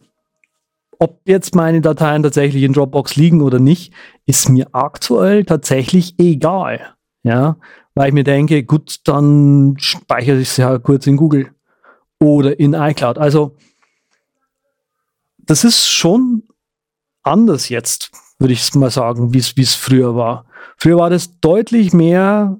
ob 1.04 1.20
jetzt 1.26 1.54
meine 1.54 1.82
Dateien 1.82 2.22
tatsächlich 2.22 2.62
in 2.62 2.72
Dropbox 2.72 3.16
liegen 3.16 3.42
oder 3.42 3.58
nicht, 3.58 3.92
ist 4.24 4.48
mir 4.48 4.68
aktuell 4.72 5.44
tatsächlich 5.44 6.18
egal. 6.18 6.80
Ja, 7.22 7.56
weil 7.94 8.08
ich 8.08 8.14
mir 8.14 8.24
denke, 8.24 8.64
gut, 8.64 9.00
dann 9.04 9.76
speichere 9.78 10.38
ich 10.38 10.48
sie 10.48 10.64
halt 10.64 10.82
kurz 10.82 11.06
in 11.06 11.16
Google 11.16 11.50
oder 12.18 12.58
in 12.58 12.72
iCloud. 12.72 13.18
Also, 13.18 13.54
das 15.38 15.62
ist 15.64 15.86
schon 15.86 16.44
anders 17.22 17.68
jetzt, 17.68 18.10
würde 18.38 18.54
ich 18.54 18.74
mal 18.74 18.90
sagen, 18.90 19.34
wie 19.34 19.38
es 19.38 19.74
früher 19.74 20.16
war. 20.16 20.46
Früher 20.78 20.96
war 20.96 21.10
das 21.10 21.38
deutlich 21.40 21.92
mehr 21.92 22.58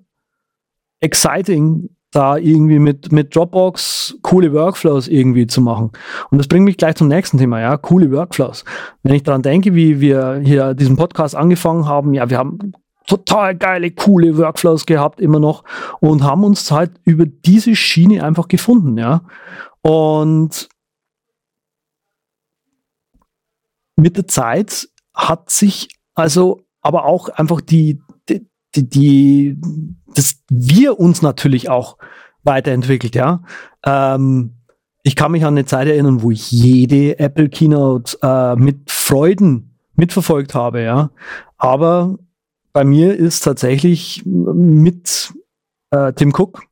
exciting, 1.00 1.90
da 2.14 2.36
irgendwie 2.36 2.78
mit, 2.78 3.10
mit 3.12 3.34
Dropbox 3.34 4.18
coole 4.22 4.52
Workflows 4.52 5.08
irgendwie 5.08 5.46
zu 5.46 5.60
machen. 5.60 5.90
Und 6.30 6.38
das 6.38 6.46
bringt 6.46 6.64
mich 6.64 6.76
gleich 6.76 6.94
zum 6.94 7.08
nächsten 7.08 7.38
Thema, 7.38 7.60
ja, 7.60 7.76
coole 7.76 8.10
Workflows. 8.12 8.64
Wenn 9.02 9.14
ich 9.14 9.24
daran 9.24 9.42
denke, 9.42 9.74
wie 9.74 10.00
wir 10.00 10.40
hier 10.44 10.74
diesen 10.74 10.96
Podcast 10.96 11.34
angefangen 11.34 11.86
haben, 11.86 12.14
ja, 12.14 12.30
wir 12.30 12.38
haben 12.38 12.72
total 13.06 13.56
geile, 13.56 13.90
coole 13.90 14.38
Workflows 14.38 14.86
gehabt 14.86 15.20
immer 15.20 15.40
noch 15.40 15.64
und 16.00 16.22
haben 16.22 16.44
uns 16.44 16.70
halt 16.70 16.92
über 17.04 17.26
diese 17.26 17.74
Schiene 17.76 18.24
einfach 18.24 18.48
gefunden, 18.48 18.96
ja. 18.96 19.22
Und 19.82 20.68
mit 23.96 24.16
der 24.16 24.26
Zeit 24.26 24.88
hat 25.14 25.50
sich 25.50 25.88
also 26.14 26.62
aber 26.80 27.06
auch 27.06 27.28
einfach 27.28 27.60
die, 27.60 28.00
die, 28.76 28.88
die, 28.88 29.56
die 29.58 29.96
das 30.14 30.36
wir 30.48 31.00
uns 31.00 31.22
natürlich 31.22 31.68
auch 31.68 31.96
weiterentwickelt, 32.42 33.14
ja. 33.14 33.42
Ähm, 33.84 34.52
ich 35.02 35.16
kann 35.16 35.32
mich 35.32 35.44
an 35.44 35.54
eine 35.54 35.66
Zeit 35.66 35.86
erinnern, 35.86 36.22
wo 36.22 36.30
ich 36.30 36.50
jede 36.50 37.18
Apple 37.18 37.48
Keynote 37.48 38.16
äh, 38.22 38.56
mit 38.56 38.90
Freuden 38.90 39.78
mitverfolgt 39.96 40.54
habe, 40.54 40.82
ja. 40.82 41.10
Aber 41.58 42.18
bei 42.72 42.84
mir 42.84 43.14
ist 43.16 43.40
tatsächlich 43.40 44.22
mit 44.24 45.32
äh, 45.90 46.12
Tim 46.14 46.32
Cook 46.34 46.62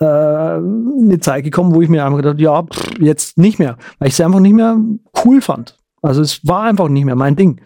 äh, 0.00 0.04
eine 0.04 1.18
Zeit 1.20 1.44
gekommen, 1.44 1.74
wo 1.74 1.82
ich 1.82 1.88
mir 1.88 2.04
einfach 2.04 2.18
gedacht, 2.18 2.40
ja, 2.40 2.62
pff, 2.62 2.98
jetzt 2.98 3.38
nicht 3.38 3.58
mehr, 3.58 3.76
weil 3.98 4.08
ich 4.08 4.14
es 4.14 4.20
einfach 4.20 4.40
nicht 4.40 4.54
mehr 4.54 4.78
cool 5.24 5.40
fand. 5.40 5.78
Also 6.02 6.22
es 6.22 6.46
war 6.46 6.64
einfach 6.64 6.88
nicht 6.88 7.04
mehr 7.04 7.16
mein 7.16 7.36
Ding. 7.36 7.60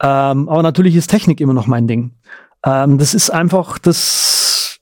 Ähm, 0.00 0.48
aber 0.48 0.62
natürlich 0.62 0.96
ist 0.96 1.08
Technik 1.10 1.40
immer 1.40 1.52
noch 1.52 1.66
mein 1.66 1.86
Ding. 1.86 2.12
Ähm, 2.64 2.98
das 2.98 3.14
ist 3.14 3.30
einfach 3.30 3.78
das. 3.78 4.80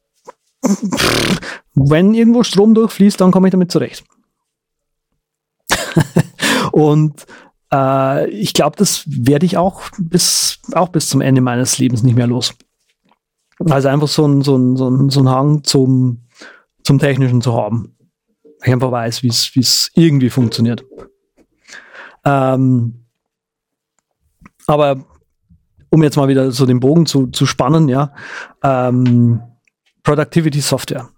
Wenn 1.74 2.14
irgendwo 2.14 2.44
Strom 2.44 2.74
durchfließt, 2.74 3.20
dann 3.20 3.32
komme 3.32 3.48
ich 3.48 3.52
damit 3.52 3.72
zurecht. 3.72 4.04
und 6.72 7.26
äh, 7.72 8.28
ich 8.30 8.54
glaube, 8.54 8.76
das 8.76 9.02
werde 9.06 9.46
ich 9.46 9.56
auch 9.56 9.82
bis, 9.98 10.60
auch 10.72 10.88
bis 10.88 11.08
zum 11.08 11.20
Ende 11.20 11.40
meines 11.40 11.78
Lebens 11.78 12.04
nicht 12.04 12.14
mehr 12.14 12.28
los. 12.28 12.54
Also 13.58 13.88
einfach 13.88 14.08
so 14.08 14.26
ein, 14.26 14.42
so 14.42 14.56
ein, 14.56 14.76
so 14.76 14.88
ein, 14.88 15.10
so 15.10 15.20
ein 15.20 15.28
Hang 15.28 15.64
zum, 15.64 16.26
zum 16.84 16.98
Technischen 16.98 17.42
zu 17.42 17.54
haben. 17.54 17.96
Ich 18.62 18.72
einfach 18.72 18.92
weiß, 18.92 19.22
wie 19.24 19.28
es 19.28 19.90
irgendwie 19.94 20.30
funktioniert. 20.30 20.84
Ähm, 22.24 23.06
aber 24.66 25.04
um 25.92 26.02
jetzt 26.02 26.16
mal 26.16 26.28
wieder 26.28 26.50
so 26.52 26.64
den 26.64 26.80
Bogen 26.80 27.04
zu, 27.06 27.26
zu 27.28 27.44
spannen, 27.44 27.88
ja, 27.88 28.12
ähm, 28.64 29.42
Productivity 30.02 30.60
Software. 30.60 31.10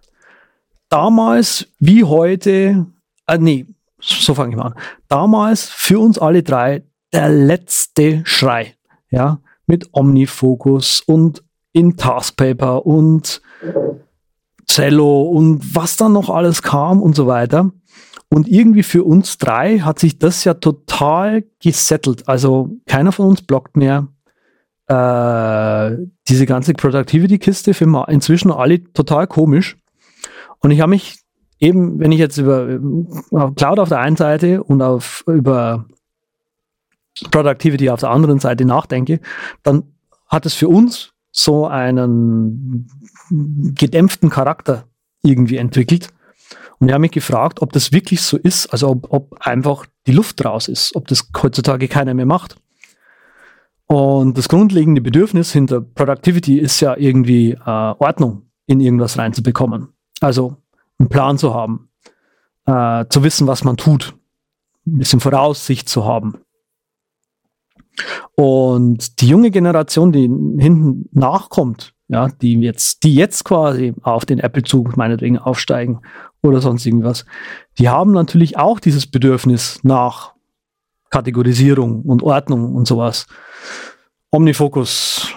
Damals 0.89 1.69
wie 1.79 2.05
heute, 2.05 2.87
äh, 3.27 3.39
nee, 3.39 3.67
so 4.01 4.35
fange 4.35 4.51
ich 4.51 4.57
mal 4.57 4.67
an. 4.67 4.75
Damals 5.09 5.69
für 5.69 6.01
uns 6.01 6.19
alle 6.19 6.43
drei 6.43 6.83
der 7.13 7.29
letzte 7.29 8.23
Schrei, 8.25 8.75
ja, 9.11 9.41
mit 9.67 9.89
Omnifocus 9.93 11.03
und 11.07 11.45
in 11.73 11.97
Taskpaper 11.97 12.85
und 12.85 13.41
Zello 14.67 15.23
und 15.23 15.75
was 15.75 15.97
dann 15.97 16.13
noch 16.13 16.31
alles 16.31 16.63
kam 16.63 17.01
und 17.01 17.15
so 17.15 17.29
weiter. 17.29 17.71
Und 18.29 18.49
irgendwie 18.49 18.83
für 18.83 19.05
uns 19.05 19.39
drei 19.39 19.79
hat 19.79 20.01
sich 20.01 20.19
das 20.19 20.43
ja 20.43 20.55
total 20.55 21.45
gesettelt. 21.63 22.29
Also 22.29 22.71
keiner 22.87 23.13
von 23.13 23.29
uns 23.29 23.43
blockt 23.43 23.77
mehr. 23.77 24.09
Äh, 24.87 25.97
diese 26.29 26.47
ganze 26.47 26.75
Productivity-Kiste 26.75 27.73
für 27.73 28.07
inzwischen 28.09 28.51
alle 28.51 28.85
total 28.93 29.27
komisch. 29.27 29.77
Und 30.59 30.71
ich 30.71 30.81
habe 30.81 30.91
mich 30.91 31.19
eben, 31.59 31.99
wenn 31.99 32.13
ich 32.13 32.19
jetzt 32.19 32.37
über 32.37 32.79
Cloud 33.55 33.79
auf 33.79 33.89
der 33.89 34.01
einen 34.01 34.17
Seite 34.17 34.63
und 34.63 34.83
auf, 34.83 35.25
über 35.27 35.87
Productivity 37.31 37.89
auf 37.91 38.01
der 38.01 38.11
anderen 38.11 38.41
Seite 38.41 38.65
nachdenke, 38.65 39.21
dann 39.63 39.85
hat 40.27 40.47
es 40.47 40.55
für 40.55 40.69
uns 40.69 41.13
so 41.31 41.67
einen 41.67 42.89
gedämpften 43.75 44.31
Charakter 44.31 44.85
irgendwie 45.23 45.57
entwickelt. 45.57 46.09
Und 46.79 46.89
ich 46.89 46.93
habe 46.93 47.01
mich 47.01 47.13
gefragt, 47.13 47.63
ob 47.63 47.73
das 47.73 47.93
wirklich 47.93 48.21
so 48.21 48.37
ist, 48.37 48.67
also 48.67 48.91
ob, 48.91 49.13
ob 49.13 49.37
einfach 49.41 49.87
die 50.07 50.13
Luft 50.13 50.45
raus 50.45 50.69
ist, 50.69 50.95
ob 50.95 51.09
das 51.09 51.29
heutzutage 51.43 51.89
keiner 51.89 52.15
mehr 52.15 52.27
macht. 52.27 52.57
Und 53.87 54.39
das 54.39 54.49
grundlegende 54.49 55.01
Bedürfnis 55.01 55.53
hinter 55.53 55.81
Productivity 55.81 56.59
ist 56.59 56.81
ja 56.81 56.97
irgendwie 56.97 57.53
äh, 57.53 57.59
Ordnung 57.67 58.43
in 58.67 58.81
irgendwas 58.81 59.19
reinzubekommen. 59.19 59.89
Also 60.21 60.57
einen 60.99 61.09
Plan 61.09 61.39
zu 61.39 61.55
haben, 61.55 61.91
äh, 62.67 63.05
zu 63.09 63.23
wissen, 63.23 63.47
was 63.47 63.65
man 63.65 63.77
tut, 63.77 64.15
ein 64.87 64.99
bisschen 64.99 65.21
Voraussicht 65.21 65.89
zu 65.89 66.05
haben. 66.05 66.39
Und 68.35 69.21
die 69.21 69.29
junge 69.29 69.51
Generation, 69.51 70.13
die 70.13 70.23
hinten 70.23 71.09
nachkommt, 71.13 71.95
ja, 72.09 72.29
die 72.29 72.55
jetzt, 72.61 73.03
die 73.05 73.15
jetzt 73.15 73.45
quasi 73.45 73.95
auf 74.03 74.25
den 74.25 74.39
Apple-Zug 74.39 74.97
meinetwegen 74.97 75.39
aufsteigen 75.39 76.01
oder 76.43 76.61
sonst 76.61 76.85
irgendwas, 76.85 77.25
die 77.79 77.89
haben 77.89 78.13
natürlich 78.13 78.59
auch 78.59 78.81
dieses 78.81 79.07
Bedürfnis 79.07 79.81
nach 79.83 80.35
Kategorisierung 81.11 82.03
und 82.03 82.23
Ordnung 82.23 82.75
und 82.75 82.87
sowas. 82.87 83.27
Omnifocus, 84.31 85.29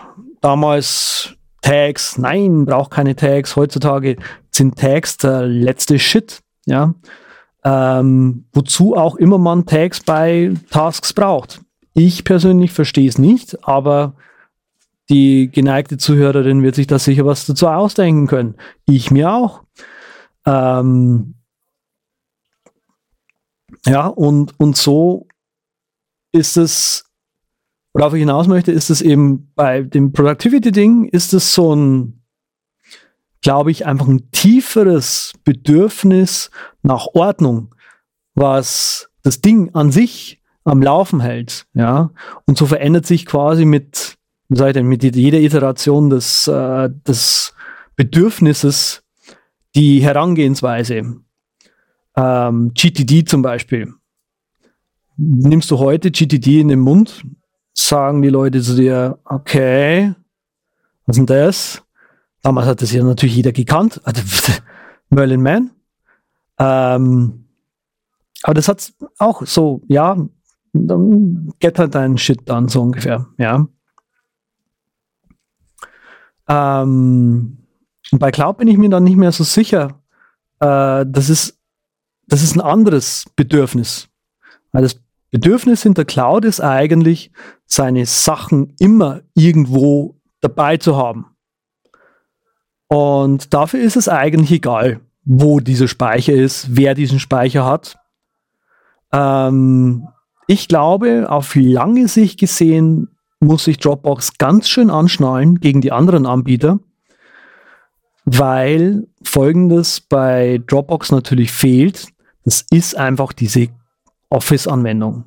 damals 0.41 1.35
Tags, 1.61 2.17
nein, 2.17 2.65
braucht 2.65 2.91
keine 2.91 3.15
Tags. 3.15 3.55
Heutzutage 3.55 4.17
sind 4.51 4.77
Tags 4.77 5.17
der 5.17 5.45
letzte 5.45 5.99
Shit, 5.99 6.41
ja. 6.65 6.93
Ähm, 7.63 8.45
wozu 8.53 8.95
auch 8.95 9.15
immer 9.15 9.37
man 9.37 9.65
Tags 9.65 10.01
bei 10.01 10.53
Tasks 10.69 11.13
braucht. 11.13 11.61
Ich 11.93 12.23
persönlich 12.23 12.71
verstehe 12.71 13.09
es 13.09 13.17
nicht, 13.17 13.67
aber 13.67 14.15
die 15.09 15.49
geneigte 15.51 15.97
Zuhörerin 15.97 16.63
wird 16.63 16.75
sich 16.75 16.87
da 16.87 16.99
sicher 16.99 17.25
was 17.25 17.45
dazu 17.45 17.67
ausdenken 17.67 18.27
können. 18.27 18.55
Ich 18.85 19.11
mir 19.11 19.31
auch. 19.31 19.63
Ähm, 20.45 21.35
ja, 23.85 24.07
und, 24.07 24.59
und 24.59 24.77
so 24.77 25.27
ist 26.31 26.57
es, 26.57 27.06
worauf 27.97 28.13
ich 28.13 28.19
hinaus 28.19 28.47
möchte, 28.47 28.71
ist 28.71 28.91
es 28.91 29.01
eben 29.01 29.51
bei 29.55 29.81
dem 29.81 30.11
Productivity-Ding, 30.11 31.05
ist 31.05 31.33
es 31.33 31.55
so 31.55 31.75
ein, 31.75 32.21
glaube 33.41 33.71
ich, 33.71 33.87
einfach 33.87 34.07
ein 34.07 34.29
tieferes 34.29 35.33
Bedürfnis 35.43 36.51
nach 36.83 37.07
Ordnung, 37.13 37.73
was 38.35 39.09
das 39.23 39.41
Ding 39.41 39.73
an 39.73 39.91
sich 39.91 40.43
am 40.63 40.83
Laufen 40.83 41.21
hält, 41.21 41.65
ja. 41.73 42.11
Und 42.45 42.57
so 42.57 42.67
verändert 42.67 43.07
sich 43.07 43.25
quasi 43.25 43.65
mit, 43.65 44.17
wie 44.49 44.57
sag 44.57 44.67
ich 44.67 44.73
denn, 44.73 44.85
mit 44.85 45.03
jeder 45.03 45.39
Iteration 45.39 46.11
des, 46.11 46.47
äh, 46.47 46.89
des 47.07 47.55
Bedürfnisses 47.95 49.01
die 49.75 50.01
Herangehensweise. 50.03 51.15
Ähm, 52.15 52.73
GTD 52.75 53.25
zum 53.25 53.41
Beispiel. 53.41 53.91
Nimmst 55.15 55.71
du 55.71 55.79
heute 55.79 56.11
GTD 56.11 56.59
in 56.59 56.67
den 56.67 56.79
Mund, 56.79 57.23
sagen 57.77 58.21
die 58.21 58.29
Leute 58.29 58.61
zu 58.61 58.75
dir, 58.75 59.19
okay, 59.25 60.13
was 61.05 61.17
ist 61.17 61.19
denn 61.19 61.25
das? 61.25 61.83
Damals 62.41 62.67
hat 62.67 62.81
das 62.81 62.91
ja 62.91 63.03
natürlich 63.03 63.35
jeder 63.35 63.51
gekannt. 63.51 64.01
Also, 64.03 64.21
Merlin 65.09 65.41
Man. 65.41 65.71
Ähm, 66.59 67.45
aber 68.43 68.53
das 68.53 68.67
hat 68.67 68.93
auch 69.17 69.45
so, 69.45 69.81
ja, 69.87 70.17
dann 70.73 71.53
get 71.59 71.79
halt 71.79 71.95
deinen 71.95 72.17
Shit 72.17 72.41
dann 72.45 72.67
so 72.67 72.81
ungefähr, 72.81 73.27
ja. 73.37 73.67
Ähm, 76.49 77.57
bei 78.11 78.31
Cloud 78.31 78.57
bin 78.57 78.67
ich 78.67 78.77
mir 78.77 78.89
dann 78.89 79.03
nicht 79.03 79.17
mehr 79.17 79.31
so 79.31 79.43
sicher. 79.43 80.01
Äh, 80.59 81.05
das, 81.07 81.29
ist, 81.29 81.59
das 82.27 82.41
ist 82.41 82.55
ein 82.55 82.61
anderes 82.61 83.25
Bedürfnis. 83.35 84.07
Weil 84.71 84.83
das 84.83 85.01
Bedürfnis 85.31 85.83
hinter 85.83 86.05
Cloud 86.05 86.45
ist 86.45 86.61
eigentlich, 86.61 87.31
seine 87.65 88.05
Sachen 88.05 88.73
immer 88.79 89.21
irgendwo 89.33 90.19
dabei 90.41 90.77
zu 90.77 90.95
haben. 90.95 91.25
Und 92.87 93.53
dafür 93.53 93.81
ist 93.81 93.97
es 93.97 94.07
eigentlich 94.07 94.51
egal, 94.51 95.01
wo 95.25 95.59
dieser 95.59 95.89
Speicher 95.89 96.33
ist, 96.33 96.77
wer 96.77 96.93
diesen 96.93 97.19
Speicher 97.19 97.65
hat. 97.65 97.97
Ähm, 99.11 100.07
ich 100.47 100.69
glaube, 100.69 101.29
auf 101.29 101.55
lange 101.55 102.07
Sicht 102.07 102.39
gesehen 102.39 103.09
muss 103.39 103.65
sich 103.65 103.77
Dropbox 103.77 104.37
ganz 104.37 104.69
schön 104.69 104.89
anschnallen 104.89 105.59
gegen 105.59 105.81
die 105.81 105.91
anderen 105.91 106.25
Anbieter, 106.25 106.79
weil 108.23 109.07
folgendes 109.21 109.99
bei 109.99 110.61
Dropbox 110.65 111.11
natürlich 111.11 111.51
fehlt. 111.51 112.07
Das 112.45 112.65
ist 112.71 112.95
einfach 112.95 113.33
diese 113.33 113.67
Office-Anwendung. 114.29 115.25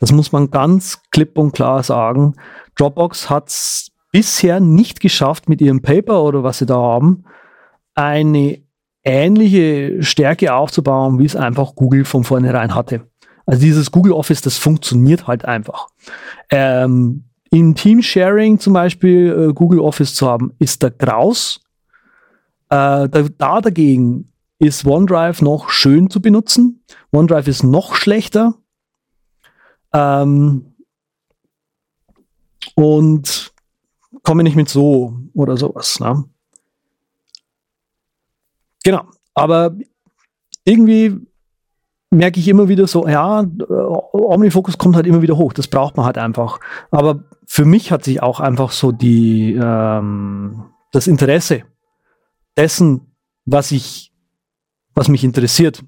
Das 0.00 0.12
muss 0.12 0.32
man 0.32 0.50
ganz 0.50 1.02
klipp 1.10 1.38
und 1.38 1.52
klar 1.52 1.82
sagen. 1.82 2.34
Dropbox 2.76 3.30
hat 3.30 3.48
es 3.48 3.90
bisher 4.10 4.60
nicht 4.60 5.00
geschafft 5.00 5.48
mit 5.48 5.60
ihrem 5.60 5.82
Paper 5.82 6.22
oder 6.22 6.42
was 6.42 6.58
sie 6.58 6.66
da 6.66 6.76
haben, 6.76 7.24
eine 7.94 8.60
ähnliche 9.04 10.02
Stärke 10.02 10.54
aufzubauen, 10.54 11.18
wie 11.18 11.24
es 11.24 11.36
einfach 11.36 11.74
Google 11.74 12.04
von 12.04 12.24
vornherein 12.24 12.74
hatte. 12.74 13.06
Also 13.46 13.60
dieses 13.60 13.90
Google 13.90 14.12
Office, 14.12 14.42
das 14.42 14.58
funktioniert 14.58 15.26
halt 15.26 15.44
einfach. 15.44 15.88
Ähm, 16.50 17.24
Im 17.50 17.74
Team-Sharing 17.74 18.58
zum 18.58 18.74
Beispiel 18.74 19.48
äh, 19.50 19.52
Google 19.54 19.80
Office 19.80 20.14
zu 20.14 20.28
haben, 20.28 20.52
ist 20.58 20.82
der 20.82 20.90
Graus. 20.90 21.60
Äh, 22.68 23.08
da, 23.08 23.08
da 23.08 23.60
dagegen 23.60 24.27
ist 24.58 24.84
OneDrive 24.84 25.42
noch 25.42 25.70
schön 25.70 26.10
zu 26.10 26.20
benutzen. 26.20 26.84
OneDrive 27.12 27.48
ist 27.48 27.62
noch 27.62 27.94
schlechter. 27.94 28.54
Ähm, 29.92 30.74
und 32.74 33.52
komme 34.22 34.42
nicht 34.42 34.56
mit 34.56 34.68
so 34.68 35.18
oder 35.34 35.56
sowas. 35.56 36.00
Ne? 36.00 36.24
Genau. 38.84 39.04
Aber 39.34 39.74
irgendwie 40.64 41.16
merke 42.10 42.40
ich 42.40 42.48
immer 42.48 42.68
wieder 42.68 42.86
so, 42.86 43.06
ja, 43.06 43.44
Omnifocus 44.12 44.78
kommt 44.78 44.96
halt 44.96 45.06
immer 45.06 45.22
wieder 45.22 45.36
hoch. 45.36 45.52
Das 45.52 45.68
braucht 45.68 45.96
man 45.96 46.06
halt 46.06 46.18
einfach. 46.18 46.60
Aber 46.90 47.24
für 47.46 47.64
mich 47.64 47.92
hat 47.92 48.04
sich 48.04 48.22
auch 48.22 48.40
einfach 48.40 48.72
so 48.72 48.92
die, 48.92 49.54
ähm, 49.54 50.64
das 50.92 51.06
Interesse 51.06 51.64
dessen, 52.56 53.14
was 53.44 53.72
ich, 53.72 54.07
was 54.98 55.08
mich 55.08 55.22
interessiert, 55.22 55.84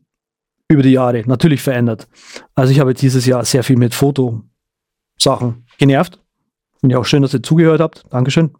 über 0.69 0.85
die 0.85 0.93
Jahre 0.93 1.25
natürlich 1.27 1.61
verändert. 1.61 2.07
Also 2.55 2.73
ich 2.73 2.79
habe 2.79 2.95
dieses 2.95 3.27
Jahr 3.27 3.45
sehr 3.45 3.65
viel 3.65 3.77
mit 3.77 3.93
Fotosachen 3.93 5.67
genervt. 5.79 6.21
Finde 6.79 6.95
ich 6.95 6.97
auch 6.97 7.05
schön, 7.05 7.23
dass 7.23 7.35
ihr 7.35 7.43
zugehört 7.43 7.81
habt. 7.81 8.05
Dankeschön. 8.11 8.53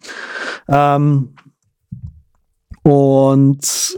Ähm, 0.69 1.37
und 2.83 3.97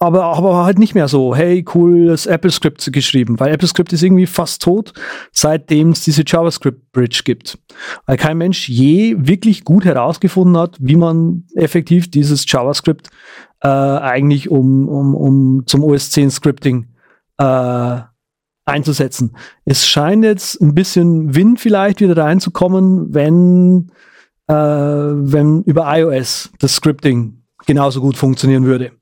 aber, 0.00 0.24
aber 0.24 0.64
halt 0.64 0.78
nicht 0.78 0.94
mehr 0.94 1.08
so, 1.08 1.34
hey, 1.34 1.62
cooles 1.64 2.26
Apple-Script 2.26 2.92
geschrieben, 2.92 3.40
weil 3.40 3.52
Apple-Script 3.52 3.92
ist 3.92 4.02
irgendwie 4.02 4.26
fast 4.26 4.62
tot, 4.62 4.92
seitdem 5.32 5.90
es 5.90 6.02
diese 6.02 6.22
JavaScript-Bridge 6.24 7.22
gibt. 7.24 7.58
Weil 8.06 8.16
kein 8.16 8.38
Mensch 8.38 8.68
je 8.68 9.16
wirklich 9.18 9.64
gut 9.64 9.84
herausgefunden 9.84 10.56
hat, 10.56 10.76
wie 10.78 10.96
man 10.96 11.44
effektiv 11.54 12.10
dieses 12.10 12.44
JavaScript 12.50 13.10
äh, 13.60 13.68
eigentlich 13.68 14.50
um, 14.50 14.88
um, 14.88 15.14
um 15.16 15.62
zum 15.66 15.82
OS 15.82 16.10
10 16.10 16.30
Scripting 16.30 16.86
äh, 17.38 18.00
einzusetzen. 18.64 19.32
Es 19.64 19.88
scheint 19.88 20.24
jetzt 20.24 20.60
ein 20.60 20.74
bisschen 20.74 21.34
Wind 21.34 21.58
vielleicht 21.58 22.00
wieder 22.00 22.16
reinzukommen, 22.16 23.12
wenn, 23.12 23.90
äh, 24.46 24.54
wenn 24.54 25.62
über 25.64 25.86
iOS 25.98 26.50
das 26.60 26.76
Scripting 26.76 27.42
genauso 27.66 28.00
gut 28.00 28.16
funktionieren 28.16 28.64
würde. 28.64 28.92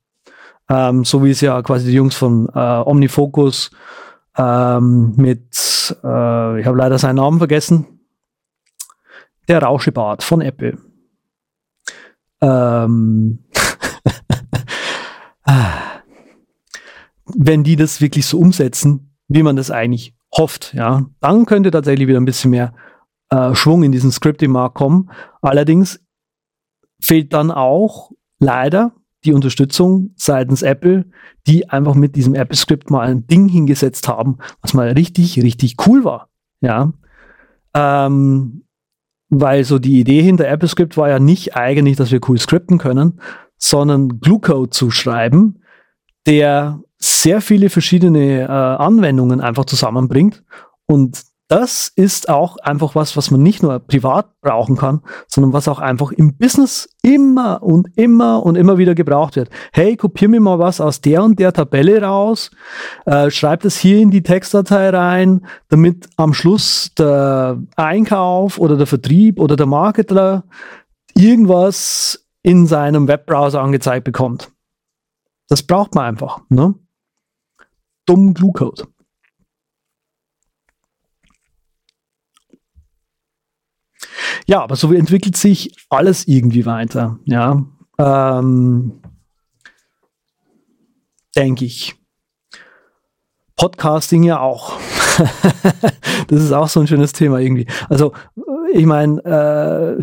Ähm, 0.69 1.05
so 1.05 1.23
wie 1.23 1.31
es 1.31 1.41
ja 1.41 1.61
quasi 1.61 1.87
die 1.87 1.93
Jungs 1.93 2.15
von 2.15 2.49
äh, 2.53 2.83
Omnifocus 2.85 3.71
ähm, 4.37 5.13
mit, 5.15 5.95
äh, 6.03 6.59
ich 6.59 6.65
habe 6.65 6.77
leider 6.77 6.97
seinen 6.97 7.15
Namen 7.15 7.37
vergessen, 7.37 8.01
der 9.47 9.63
Rauschebart 9.63 10.23
von 10.23 10.41
Apple. 10.41 10.77
Ähm, 12.41 13.45
wenn 17.25 17.63
die 17.63 17.75
das 17.75 18.01
wirklich 18.01 18.25
so 18.25 18.39
umsetzen, 18.39 19.15
wie 19.27 19.43
man 19.43 19.55
das 19.55 19.71
eigentlich 19.71 20.15
hofft, 20.35 20.73
ja, 20.73 21.05
dann 21.19 21.45
könnte 21.45 21.71
tatsächlich 21.71 22.07
wieder 22.07 22.19
ein 22.19 22.25
bisschen 22.25 22.51
mehr 22.51 22.73
äh, 23.29 23.55
Schwung 23.55 23.83
in 23.83 23.91
diesen 23.91 24.11
Scripting-Markt 24.11 24.75
kommen. 24.75 25.09
Allerdings 25.41 25.99
fehlt 27.01 27.33
dann 27.33 27.51
auch 27.51 28.11
leider 28.39 28.93
die 29.25 29.33
Unterstützung 29.33 30.11
seitens 30.15 30.61
Apple, 30.61 31.05
die 31.47 31.69
einfach 31.69 31.95
mit 31.95 32.15
diesem 32.15 32.35
Apple-Script 32.35 32.89
mal 32.89 33.07
ein 33.07 33.27
Ding 33.27 33.47
hingesetzt 33.49 34.07
haben, 34.07 34.37
was 34.61 34.73
mal 34.73 34.89
richtig, 34.91 35.41
richtig 35.41 35.75
cool 35.85 36.03
war. 36.03 36.29
Ja. 36.61 36.93
Ähm, 37.73 38.63
weil 39.29 39.63
so 39.63 39.79
die 39.79 39.99
Idee 39.99 40.21
hinter 40.21 40.49
AppleScript 40.49 40.97
war 40.97 41.09
ja 41.09 41.19
nicht 41.19 41.55
eigentlich, 41.55 41.97
dass 41.97 42.11
wir 42.11 42.21
cool 42.27 42.37
skripten 42.37 42.77
können, 42.77 43.19
sondern 43.57 44.19
Glue-Code 44.19 44.69
zu 44.69 44.91
schreiben, 44.91 45.61
der 46.25 46.81
sehr 46.97 47.41
viele 47.41 47.69
verschiedene 47.69 48.41
äh, 48.43 48.45
Anwendungen 48.47 49.41
einfach 49.41 49.65
zusammenbringt 49.65 50.43
und 50.85 51.21
das 51.47 51.91
ist 51.95 52.27
auch 52.27 52.57
einfach 52.57 52.93
was, 52.93 53.15
was 53.15 53.31
man 53.31 53.41
nicht 53.41 53.63
nur 53.63 53.79
privat 53.79 54.29
brauchen 54.41 54.75
kann, 54.75 55.01
sondern 55.27 55.53
was 55.53 55.67
auch 55.67 55.79
einfach 55.79 56.11
im 56.11 56.37
Business 56.37 56.89
immer 57.01 57.63
und 57.63 57.87
immer 57.97 58.43
und 58.43 58.55
immer 58.55 58.77
wieder 58.77 58.95
gebraucht 58.95 59.37
wird. 59.37 59.49
Hey, 59.71 59.95
kopier 59.95 60.27
mir 60.27 60.41
mal 60.41 60.59
was 60.59 60.81
aus 60.81 60.99
der 60.99 61.23
und 61.23 61.39
der 61.39 61.53
Tabelle 61.53 62.01
raus, 62.01 62.51
äh, 63.05 63.31
schreib 63.31 63.61
das 63.61 63.77
hier 63.77 63.99
in 63.99 64.11
die 64.11 64.23
Textdatei 64.23 64.89
rein, 64.89 65.45
damit 65.69 66.09
am 66.17 66.33
Schluss 66.33 66.91
der 66.97 67.61
Einkauf 67.77 68.59
oder 68.59 68.75
der 68.75 68.87
Vertrieb 68.87 69.39
oder 69.39 69.55
der 69.55 69.67
Marketer 69.67 70.43
irgendwas 71.15 72.27
in 72.43 72.67
seinem 72.67 73.07
Webbrowser 73.07 73.61
angezeigt 73.61 74.03
bekommt. 74.03 74.51
Das 75.47 75.63
braucht 75.63 75.95
man 75.95 76.05
einfach. 76.05 76.41
Ne? 76.49 76.75
Dumm 78.05 78.33
Glue-Code. 78.33 78.87
Ja, 84.47 84.63
aber 84.63 84.77
so 84.77 84.93
entwickelt 84.93 85.35
sich 85.35 85.75
alles 85.89 86.27
irgendwie 86.27 86.65
weiter. 86.65 87.19
Ja, 87.25 87.65
ähm, 87.99 89.01
denke 91.35 91.65
ich. 91.65 91.95
Podcasting 93.57 94.23
ja 94.23 94.39
auch. 94.39 94.73
das 96.27 96.43
ist 96.43 96.53
auch 96.53 96.69
so 96.69 96.79
ein 96.79 96.87
schönes 96.87 97.11
Thema 97.11 97.39
irgendwie. 97.39 97.67
Also, 97.89 98.13
ich 98.71 98.85
meine, 98.85 99.97
äh, 99.99 100.01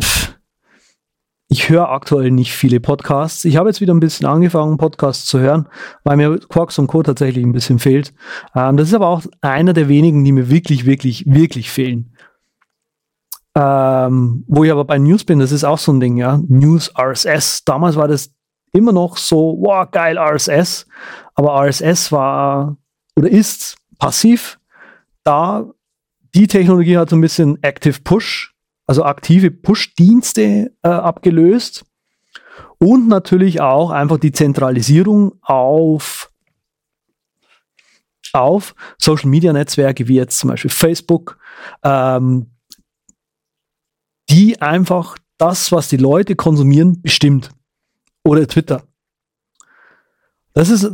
ich 1.47 1.69
höre 1.69 1.89
aktuell 1.89 2.31
nicht 2.31 2.53
viele 2.53 2.79
Podcasts. 2.79 3.45
Ich 3.45 3.57
habe 3.57 3.69
jetzt 3.69 3.79
wieder 3.79 3.93
ein 3.93 3.99
bisschen 3.99 4.27
angefangen, 4.27 4.77
Podcasts 4.77 5.25
zu 5.25 5.39
hören, 5.39 5.67
weil 6.03 6.17
mir 6.17 6.37
Quarks 6.37 6.77
und 6.77 6.87
Co. 6.87 7.01
tatsächlich 7.01 7.45
ein 7.45 7.53
bisschen 7.53 7.79
fehlt. 7.79 8.13
Ähm, 8.55 8.77
das 8.77 8.89
ist 8.89 8.93
aber 8.93 9.07
auch 9.07 9.23
einer 9.41 9.73
der 9.73 9.87
wenigen, 9.87 10.23
die 10.23 10.33
mir 10.33 10.49
wirklich, 10.49 10.85
wirklich, 10.85 11.23
wirklich 11.25 11.71
fehlen. 11.71 12.14
Ähm, 13.57 14.43
wo 14.47 14.63
ich 14.65 14.71
aber 14.71 14.83
bei 14.83 14.97
News 14.97 15.23
bin, 15.23 15.39
das 15.39 15.53
ist 15.53 15.63
auch 15.63 15.77
so 15.77 15.93
ein 15.93 15.99
Ding, 15.99 16.17
ja. 16.17 16.39
News 16.47 16.91
RSS. 16.97 17.63
Damals 17.63 17.95
war 17.95 18.07
das 18.07 18.33
immer 18.73 18.91
noch 18.91 19.17
so, 19.17 19.57
wow, 19.61 19.89
geil, 19.89 20.17
RSS. 20.17 20.85
Aber 21.35 21.65
RSS 21.65 22.11
war 22.11 22.77
oder 23.15 23.29
ist 23.29 23.77
passiv. 23.97 24.59
Da 25.23 25.65
die 26.35 26.47
Technologie 26.47 26.97
hat 26.97 27.09
so 27.09 27.15
ein 27.15 27.21
bisschen 27.21 27.63
Active 27.63 28.01
Push, 28.03 28.53
also 28.85 29.03
aktive 29.05 29.51
Push-Dienste 29.51 30.73
äh, 30.83 30.87
abgelöst. 30.87 31.85
Und 32.77 33.07
natürlich 33.07 33.61
auch 33.61 33.89
einfach 33.89 34.17
die 34.17 34.33
Zentralisierung 34.33 35.33
auf, 35.41 36.29
auf 38.33 38.75
Social 38.97 39.29
Media 39.29 39.53
Netzwerke 39.53 40.09
wie 40.09 40.15
jetzt 40.15 40.37
zum 40.37 40.49
Beispiel 40.49 40.71
Facebook, 40.71 41.37
ähm, 41.83 42.51
die 44.29 44.61
einfach 44.61 45.17
das, 45.37 45.71
was 45.71 45.89
die 45.89 45.97
Leute 45.97 46.35
konsumieren, 46.35 47.01
bestimmt. 47.01 47.51
Oder 48.23 48.47
Twitter. 48.47 48.83
Das 50.53 50.69
ist 50.69 50.89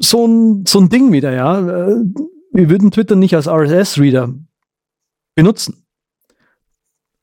so 0.00 0.26
ein, 0.26 0.66
so 0.66 0.78
ein 0.78 0.88
Ding 0.88 1.10
wieder, 1.10 1.32
ja. 1.32 1.88
Wir 2.52 2.70
würden 2.70 2.90
Twitter 2.90 3.16
nicht 3.16 3.34
als 3.34 3.48
RSS-Reader 3.48 4.32
benutzen. 5.34 5.86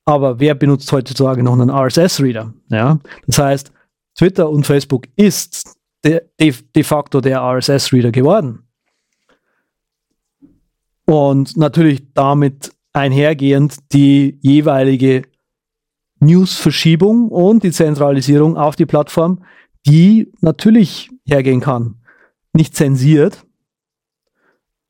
Aber 0.06 0.40
wer 0.40 0.56
benutzt 0.56 0.92
heutzutage 0.92 1.44
noch 1.44 1.54
einen 1.54 1.70
RSS-Reader? 1.70 2.54
Ja? 2.70 3.00
Das 3.28 3.38
heißt, 3.38 3.72
Twitter 4.16 4.50
und 4.50 4.66
Facebook 4.66 5.08
ist 5.16 5.78
de, 6.04 6.22
de, 6.40 6.54
de 6.76 6.84
facto 6.84 7.22
der 7.22 7.42
RSS-Reader 7.42 8.12
geworden. 8.12 8.68
Und 11.06 11.56
natürlich 11.58 12.14
damit 12.14 12.72
einhergehend 12.94 13.78
die 13.94 14.38
jeweilige 14.42 15.24
News-Verschiebung 16.20 17.30
und 17.30 17.64
die 17.64 17.72
Zentralisierung 17.72 18.58
auf 18.58 18.76
die 18.76 18.86
Plattform, 18.86 19.44
die 19.88 20.32
natürlich 20.42 21.10
hergehen 21.26 21.62
kann. 21.62 22.02
Nicht 22.54 22.76
zensiert, 22.76 23.46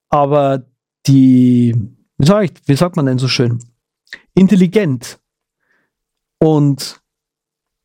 aber 0.09 0.65
die, 1.07 1.75
wie, 2.17 2.25
sag 2.25 2.43
ich, 2.43 2.51
wie 2.65 2.75
sagt 2.75 2.95
man 2.95 3.05
denn 3.05 3.17
so 3.19 3.27
schön? 3.27 3.63
Intelligent 4.33 5.19
und 6.39 7.01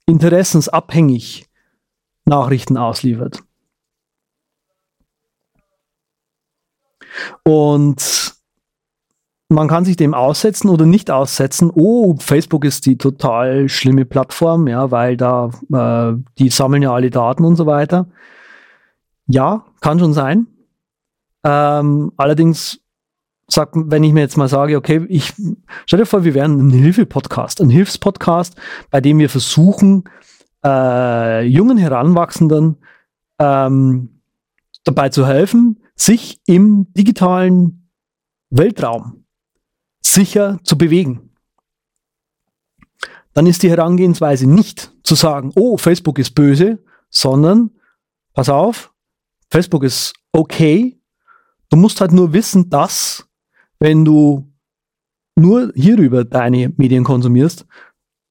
interessensabhängig 0.07 1.46
Nachrichten 2.24 2.76
ausliefert. 2.76 3.42
Und 7.44 8.36
man 9.48 9.68
kann 9.68 9.85
sich 9.85 9.96
dem 9.96 10.14
aussetzen 10.14 10.68
oder 10.68 10.87
nicht 10.87 11.11
aussetzen. 11.11 11.70
Oh, 11.72 12.16
Facebook 12.18 12.64
ist 12.64 12.87
die 12.87 12.98
total 12.98 13.68
schlimme 13.68 14.04
Plattform, 14.04 14.66
ja, 14.66 14.90
weil 14.90 15.16
da 15.16 15.50
äh, 15.72 16.16
die 16.38 16.50
sammeln 16.50 16.82
ja 16.82 16.92
alle 16.92 17.11
Daten 17.11 17.44
und 17.44 17.56
so 17.56 17.66
weiter. 17.66 18.09
Ja, 19.28 19.64
kann 19.80 19.98
schon 19.98 20.12
sein. 20.12 20.48
Ähm, 21.44 22.12
allerdings 22.16 22.80
sagt, 23.48 23.74
wenn 23.76 24.02
ich 24.02 24.12
mir 24.12 24.20
jetzt 24.20 24.37
mal 24.37 24.48
sage, 24.48 24.76
okay, 24.76 25.06
ich 25.09 25.32
stell 25.87 26.00
dir 26.00 26.06
vor, 26.06 26.24
wir 26.24 26.35
wären 26.35 26.59
ein 26.59 26.70
Hilfe-Podcast, 26.70 27.61
ein 27.61 27.70
Hilfspodcast, 27.70 28.56
bei 28.90 29.00
dem 29.00 29.18
wir 29.20 29.30
versuchen, 29.30 30.04
äh, 30.64 31.42
jungen 31.46 31.78
Heranwachsenden 31.78 32.78
ähm, 33.38 34.20
dabei 34.82 35.11
zu 35.11 35.24
helfen, 35.24 35.80
sich 35.94 36.40
im 36.46 36.92
digitalen 36.94 37.88
Weltraum 38.50 39.25
sicher 40.16 40.59
zu 40.64 40.76
bewegen. 40.76 41.31
Dann 43.35 43.46
ist 43.46 43.62
die 43.62 43.70
Herangehensweise 43.70 44.48
nicht 44.48 44.92
zu 45.02 45.14
sagen, 45.14 45.52
oh, 45.55 45.76
Facebook 45.76 46.18
ist 46.18 46.35
böse, 46.35 46.83
sondern 47.11 47.70
pass 48.33 48.48
auf, 48.48 48.92
Facebook 49.50 49.85
ist 49.85 50.14
okay. 50.33 50.98
Du 51.68 51.76
musst 51.76 52.00
halt 52.00 52.12
nur 52.12 52.33
wissen, 52.33 52.70
dass, 52.70 53.29
wenn 53.79 54.05
du 54.05 54.50
nur 55.37 55.70
hierüber 55.74 56.24
deine 56.24 56.72
Medien 56.79 57.05
konsumierst, 57.05 57.66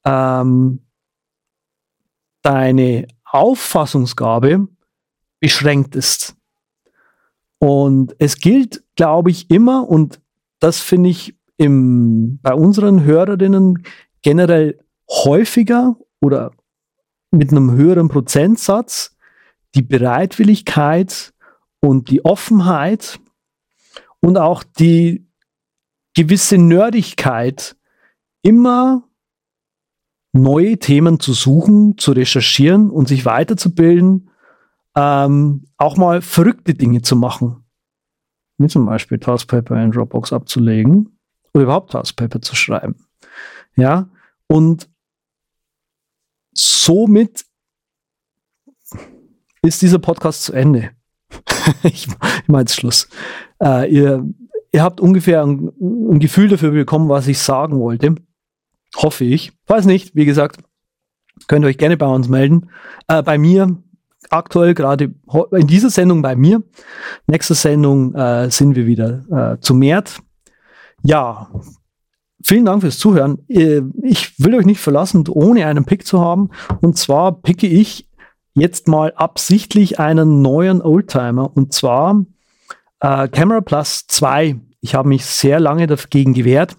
ähm, 0.05 0.81
deine 2.41 3.07
Auffassungsgabe 3.25 4.67
beschränkt 5.39 5.95
ist. 5.95 6.35
Und 7.59 8.15
es 8.17 8.37
gilt, 8.37 8.83
glaube 8.95 9.29
ich, 9.29 9.51
immer, 9.51 9.87
und 9.87 10.19
das 10.59 10.79
finde 10.79 11.09
ich 11.09 11.35
im, 11.57 12.39
bei 12.41 12.53
unseren 12.53 13.03
Hörerinnen 13.03 13.83
generell 14.21 14.79
häufiger 15.09 15.97
oder 16.21 16.51
mit 17.31 17.51
einem 17.51 17.71
höheren 17.71 18.07
Prozentsatz 18.07 19.15
die 19.75 19.81
Bereitwilligkeit 19.81 21.33
und 21.79 22.09
die 22.09 22.23
Offenheit 22.23 23.19
und 24.21 24.37
auch 24.37 24.63
die 24.63 25.27
gewisse 26.15 26.57
Nerdigkeit, 26.57 27.75
immer 28.41 29.03
neue 30.31 30.77
Themen 30.77 31.19
zu 31.19 31.33
suchen, 31.33 31.97
zu 31.97 32.11
recherchieren 32.11 32.89
und 32.89 33.07
sich 33.07 33.25
weiterzubilden, 33.25 34.29
ähm, 34.95 35.65
auch 35.77 35.97
mal 35.97 36.21
verrückte 36.21 36.73
Dinge 36.73 37.01
zu 37.01 37.15
machen. 37.15 37.65
Wie 38.57 38.67
zum 38.67 38.85
Beispiel 38.85 39.19
Taskpaper 39.19 39.81
in 39.81 39.91
Dropbox 39.91 40.31
abzulegen 40.31 41.14
oder 41.55 41.63
überhaupt 41.63 41.91
Taskpaper 41.91 42.41
zu 42.41 42.53
schreiben. 42.53 42.95
Ja, 43.77 44.09
und 44.47 44.89
somit 46.53 47.45
ist 49.61 49.81
dieser 49.81 49.99
Podcast 49.99 50.43
zu 50.43 50.53
Ende. 50.53 50.91
ich, 51.83 52.07
ich 52.07 52.47
meine 52.47 52.67
Schluss. 52.67 53.07
Äh, 53.63 53.89
ihr, 53.89 54.25
ihr 54.71 54.83
habt 54.83 54.99
ungefähr 54.99 55.43
ein, 55.43 55.71
ein, 55.79 56.19
Gefühl 56.19 56.49
dafür 56.49 56.71
bekommen, 56.71 57.07
was 57.07 57.27
ich 57.27 57.39
sagen 57.39 57.79
wollte. 57.79 58.15
Hoffe 58.97 59.23
ich. 59.23 59.53
Weiß 59.65 59.85
nicht, 59.85 60.13
wie 60.13 60.25
gesagt, 60.25 60.61
könnt 61.47 61.65
ihr 61.65 61.69
euch 61.69 61.77
gerne 61.77 61.95
bei 61.95 62.07
uns 62.07 62.27
melden. 62.27 62.69
Äh, 63.07 63.23
bei 63.23 63.37
mir, 63.37 63.77
aktuell 64.29 64.73
gerade 64.73 65.13
in 65.51 65.67
dieser 65.67 65.89
Sendung 65.89 66.21
bei 66.21 66.35
mir. 66.35 66.61
Nächste 67.27 67.55
Sendung 67.55 68.13
äh, 68.13 68.51
sind 68.51 68.75
wir 68.75 68.85
wieder 68.85 69.53
äh, 69.55 69.59
zu 69.61 69.73
Mert. 69.73 70.21
Ja, 71.05 71.51
vielen 72.43 72.65
Dank 72.65 72.81
fürs 72.81 72.97
Zuhören. 72.97 73.37
Äh, 73.47 73.81
ich 74.01 74.39
will 74.39 74.55
euch 74.55 74.65
nicht 74.65 74.79
verlassen, 74.79 75.23
ohne 75.29 75.67
einen 75.67 75.85
Pick 75.85 76.05
zu 76.05 76.19
haben. 76.19 76.49
Und 76.81 76.97
zwar 76.97 77.41
picke 77.41 77.67
ich 77.67 78.09
jetzt 78.55 78.87
mal 78.87 79.13
absichtlich 79.13 79.99
einen 79.99 80.41
neuen 80.41 80.81
Oldtimer. 80.81 81.55
Und 81.55 81.73
zwar 81.73 82.25
äh, 83.01 83.27
Camera 83.27 83.61
Plus 83.61 84.07
2. 84.07 84.59
Ich 84.81 84.95
habe 84.95 85.09
mich 85.09 85.25
sehr 85.25 85.59
lange 85.59 85.85
dagegen 85.85 86.33
gewehrt, 86.33 86.75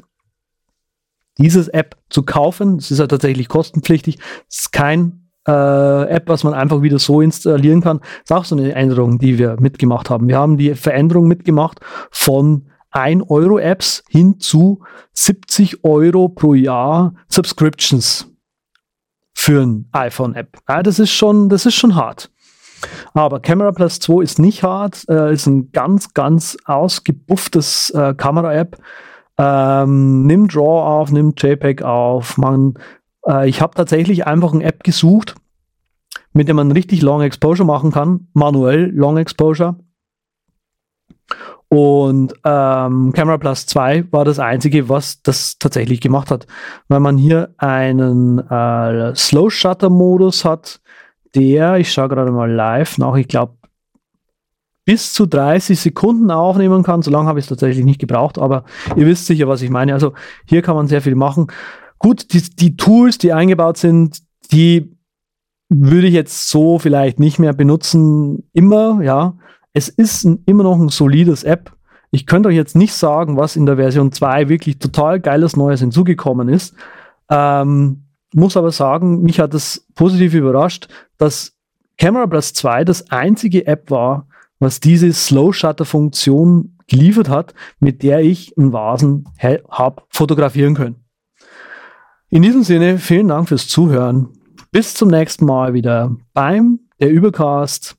dieses 1.39 1.69
App 1.69 1.97
zu 2.11 2.25
kaufen. 2.25 2.79
Es 2.79 2.91
ist 2.91 2.99
ja 2.99 3.07
tatsächlich 3.07 3.49
kostenpflichtig. 3.49 4.19
Es 4.49 4.63
ist 4.63 4.73
kein 4.73 5.29
äh, 5.47 6.09
App, 6.09 6.29
was 6.29 6.43
man 6.43 6.53
einfach 6.53 6.83
wieder 6.83 6.99
so 6.99 7.21
installieren 7.21 7.81
kann. 7.81 8.01
Das 8.01 8.23
ist 8.25 8.33
auch 8.33 8.45
so 8.45 8.57
eine 8.57 8.75
Änderung, 8.75 9.21
die 9.21 9.39
wir 9.39 9.57
mitgemacht 9.61 10.11
haben. 10.11 10.27
Wir 10.27 10.39
haben 10.39 10.57
die 10.57 10.75
Veränderung 10.75 11.29
mitgemacht 11.29 11.79
von 12.11 12.71
1-Euro-Apps 12.97 14.03
hin 14.09 14.41
zu 14.41 14.83
70 15.13 15.85
Euro 15.85 16.29
pro 16.29 16.55
Jahr 16.55 17.15
Subscriptions 17.29 18.27
für 19.35 19.63
ein 19.63 19.89
iPhone-App. 19.93 20.59
Ja, 20.69 20.83
das 20.83 20.99
ist 20.99 21.13
schon, 21.13 21.49
das 21.49 21.67
ist 21.67 21.75
schon 21.75 21.95
hart. 21.95 22.31
Aber 23.15 23.41
Camera 23.41 23.73
Plus 23.73 24.01
2 24.01 24.23
ist 24.23 24.39
nicht 24.39 24.63
hart, 24.63 25.05
äh, 25.09 25.33
ist 25.33 25.47
ein 25.47 25.73
ganz, 25.73 26.15
ganz 26.15 26.57
ausgebufftes 26.65 27.91
äh, 27.91 28.15
Kamera-App. 28.15 28.79
Ähm, 29.39 30.27
nimmt 30.27 30.57
RAW 30.57 30.83
auf, 30.87 31.13
nimmt 31.13 31.43
JPEG 31.43 31.83
auf. 31.83 32.39
Man, 32.39 32.75
äh, 33.27 33.49
ich 33.49 33.61
habe 33.61 33.75
tatsächlich 33.75 34.27
einfach 34.27 34.55
eine 34.55 34.65
App 34.65 34.83
gesucht, 34.83 35.35
mit 36.33 36.49
der 36.49 36.55
man 36.55 36.73
richtig 36.73 37.03
Long 37.03 37.21
Exposure 37.21 37.67
machen 37.67 37.93
kann, 37.93 38.29
manuell 38.33 38.91
Long 38.95 39.19
Exposure. 39.19 39.77
Und 41.69 42.33
ähm, 42.45 43.13
Camera 43.13 43.39
Plus 43.39 43.67
2 43.67 44.13
war 44.13 44.25
das 44.25 44.39
einzige, 44.39 44.89
was 44.89 45.23
das 45.23 45.59
tatsächlich 45.59 46.01
gemacht 46.01 46.31
hat. 46.31 46.47
Weil 46.89 47.01
man 47.01 47.17
hier 47.17 47.55
einen 47.59 48.39
äh, 48.39 49.15
Slow 49.17 49.51
Shutter 49.51 49.91
Modus 49.91 50.45
hat, 50.45 50.81
der, 51.35 51.77
ich 51.77 51.93
schaue 51.93 52.09
gerade 52.09 52.31
mal 52.31 52.51
live 52.51 52.99
nach, 52.99 53.17
ich 53.17 53.29
glaube, 53.29 53.57
bis 54.85 55.13
zu 55.13 55.27
30 55.27 55.79
Sekunden 55.79 56.31
aufnehmen 56.31 56.85
kann. 56.85 57.03
So 57.03 57.11
lange 57.11 57.29
habe 57.29 57.41
ich 57.41 57.45
es 57.45 57.49
tatsächlich 57.49 57.85
nicht 57.85 58.01
gebraucht, 58.01 58.39
aber 58.39 58.65
ihr 58.95 59.07
wisst 59.07 59.27
sicher, 59.27 59.49
was 59.49 59.61
ich 59.61 59.69
meine. 59.69 59.93
Also 59.93 60.13
hier 60.47 60.63
kann 60.63 60.77
man 60.77 60.87
sehr 60.87 61.03
viel 61.03 61.17
machen. 61.17 61.49
Gut, 61.99 62.33
die, 62.33 62.41
die 62.41 62.77
Tools, 62.77 63.19
die 63.19 63.33
eingebaut 63.33 63.77
sind, 63.79 64.23
die 64.53 64.97
würde 65.69 66.07
ich 66.07 66.15
jetzt 66.15 66.49
so 66.49 66.79
vielleicht 66.79 67.19
nicht 67.19 67.41
mehr 67.41 67.53
benutzen, 67.53 68.49
immer, 68.53 69.03
ja. 69.03 69.37
Es 69.77 69.91
ist 69.91 70.25
ein, 70.25 70.43
immer 70.47 70.63
noch 70.63 70.79
ein 70.79 70.89
solides 70.89 71.45
App. 71.45 71.71
Ich 72.11 72.25
könnte 72.25 72.49
euch 72.49 72.57
jetzt 72.57 72.77
nicht 72.77 72.95
sagen, 72.95 73.37
was 73.37 73.57
in 73.57 73.67
der 73.67 73.77
Version 73.77 74.11
2 74.11 74.49
wirklich 74.49 74.79
total 74.79 75.21
geiles 75.21 75.55
Neues 75.55 75.81
hinzugekommen 75.81 76.49
ist. 76.49 76.75
Ähm, 77.29 78.05
muss 78.33 78.57
aber 78.57 78.71
sagen, 78.71 79.21
mich 79.21 79.39
hat 79.39 79.53
es 79.53 79.87
positiv 79.95 80.33
überrascht, 80.33 80.89
dass 81.19 81.59
Camera 81.99 82.27
Plus 82.27 82.55
2 82.55 82.87
das 82.87 83.11
einzige 83.11 83.67
App 83.67 83.91
war, 83.91 84.29
was 84.61 84.81
diese 84.81 85.13
Slow 85.13 85.53
Shutter 85.53 85.85
Funktion 85.85 86.79
geliefert 86.87 87.29
hat, 87.29 87.53
mit 87.79 88.03
der 88.03 88.21
ich 88.21 88.57
einen 88.57 88.73
Vasen 88.73 89.29
habe 89.69 90.05
fotografieren 90.09 90.75
können. 90.75 91.05
In 92.31 92.41
diesem 92.41 92.63
Sinne, 92.63 92.97
vielen 92.97 93.29
Dank 93.29 93.51
fürs 93.51 93.69
Zuhören. 93.69 94.31
Bis 94.73 94.95
zum 94.95 95.11
nächsten 95.11 95.45
Mal 95.45 95.75
wieder 95.75 96.17
beim 96.33 96.81
der 96.99 97.11
Übercast. 97.11 97.96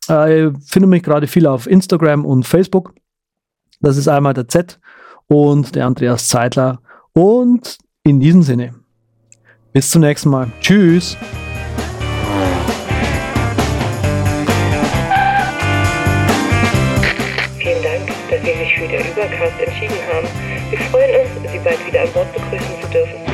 Äh, 0.09 0.49
ich 0.49 0.55
finde 0.65 0.89
mich 0.89 1.03
gerade 1.03 1.27
viel 1.27 1.47
auf 1.47 1.67
Instagram 1.67 2.25
und 2.25 2.47
Facebook. 2.47 2.95
Das 3.81 3.97
ist 3.97 4.09
einmal 4.09 4.35
der 4.35 4.49
Z 4.49 4.79
und 5.27 5.75
der 5.75 5.87
Andreas 5.87 6.29
Zeitler. 6.29 6.81
Und 7.13 7.79
in 8.03 8.21
diesem 8.21 8.43
Sinne, 8.43 8.75
bis 9.73 9.91
zum 9.91 10.03
nächsten 10.03 10.31
Mal. 10.31 10.53
Tschüss. 10.61 11.17
Für 18.81 18.89
den 18.89 19.07
Übercast 19.07 19.61
entschieden 19.61 19.99
haben. 20.11 20.27
Wir 20.71 20.79
freuen 20.79 21.21
uns, 21.21 21.53
Sie 21.53 21.59
bald 21.59 21.87
wieder 21.87 22.01
an 22.01 22.13
Bord 22.13 22.33
begrüßen 22.33 22.81
zu 22.81 22.89
dürfen. 22.89 23.30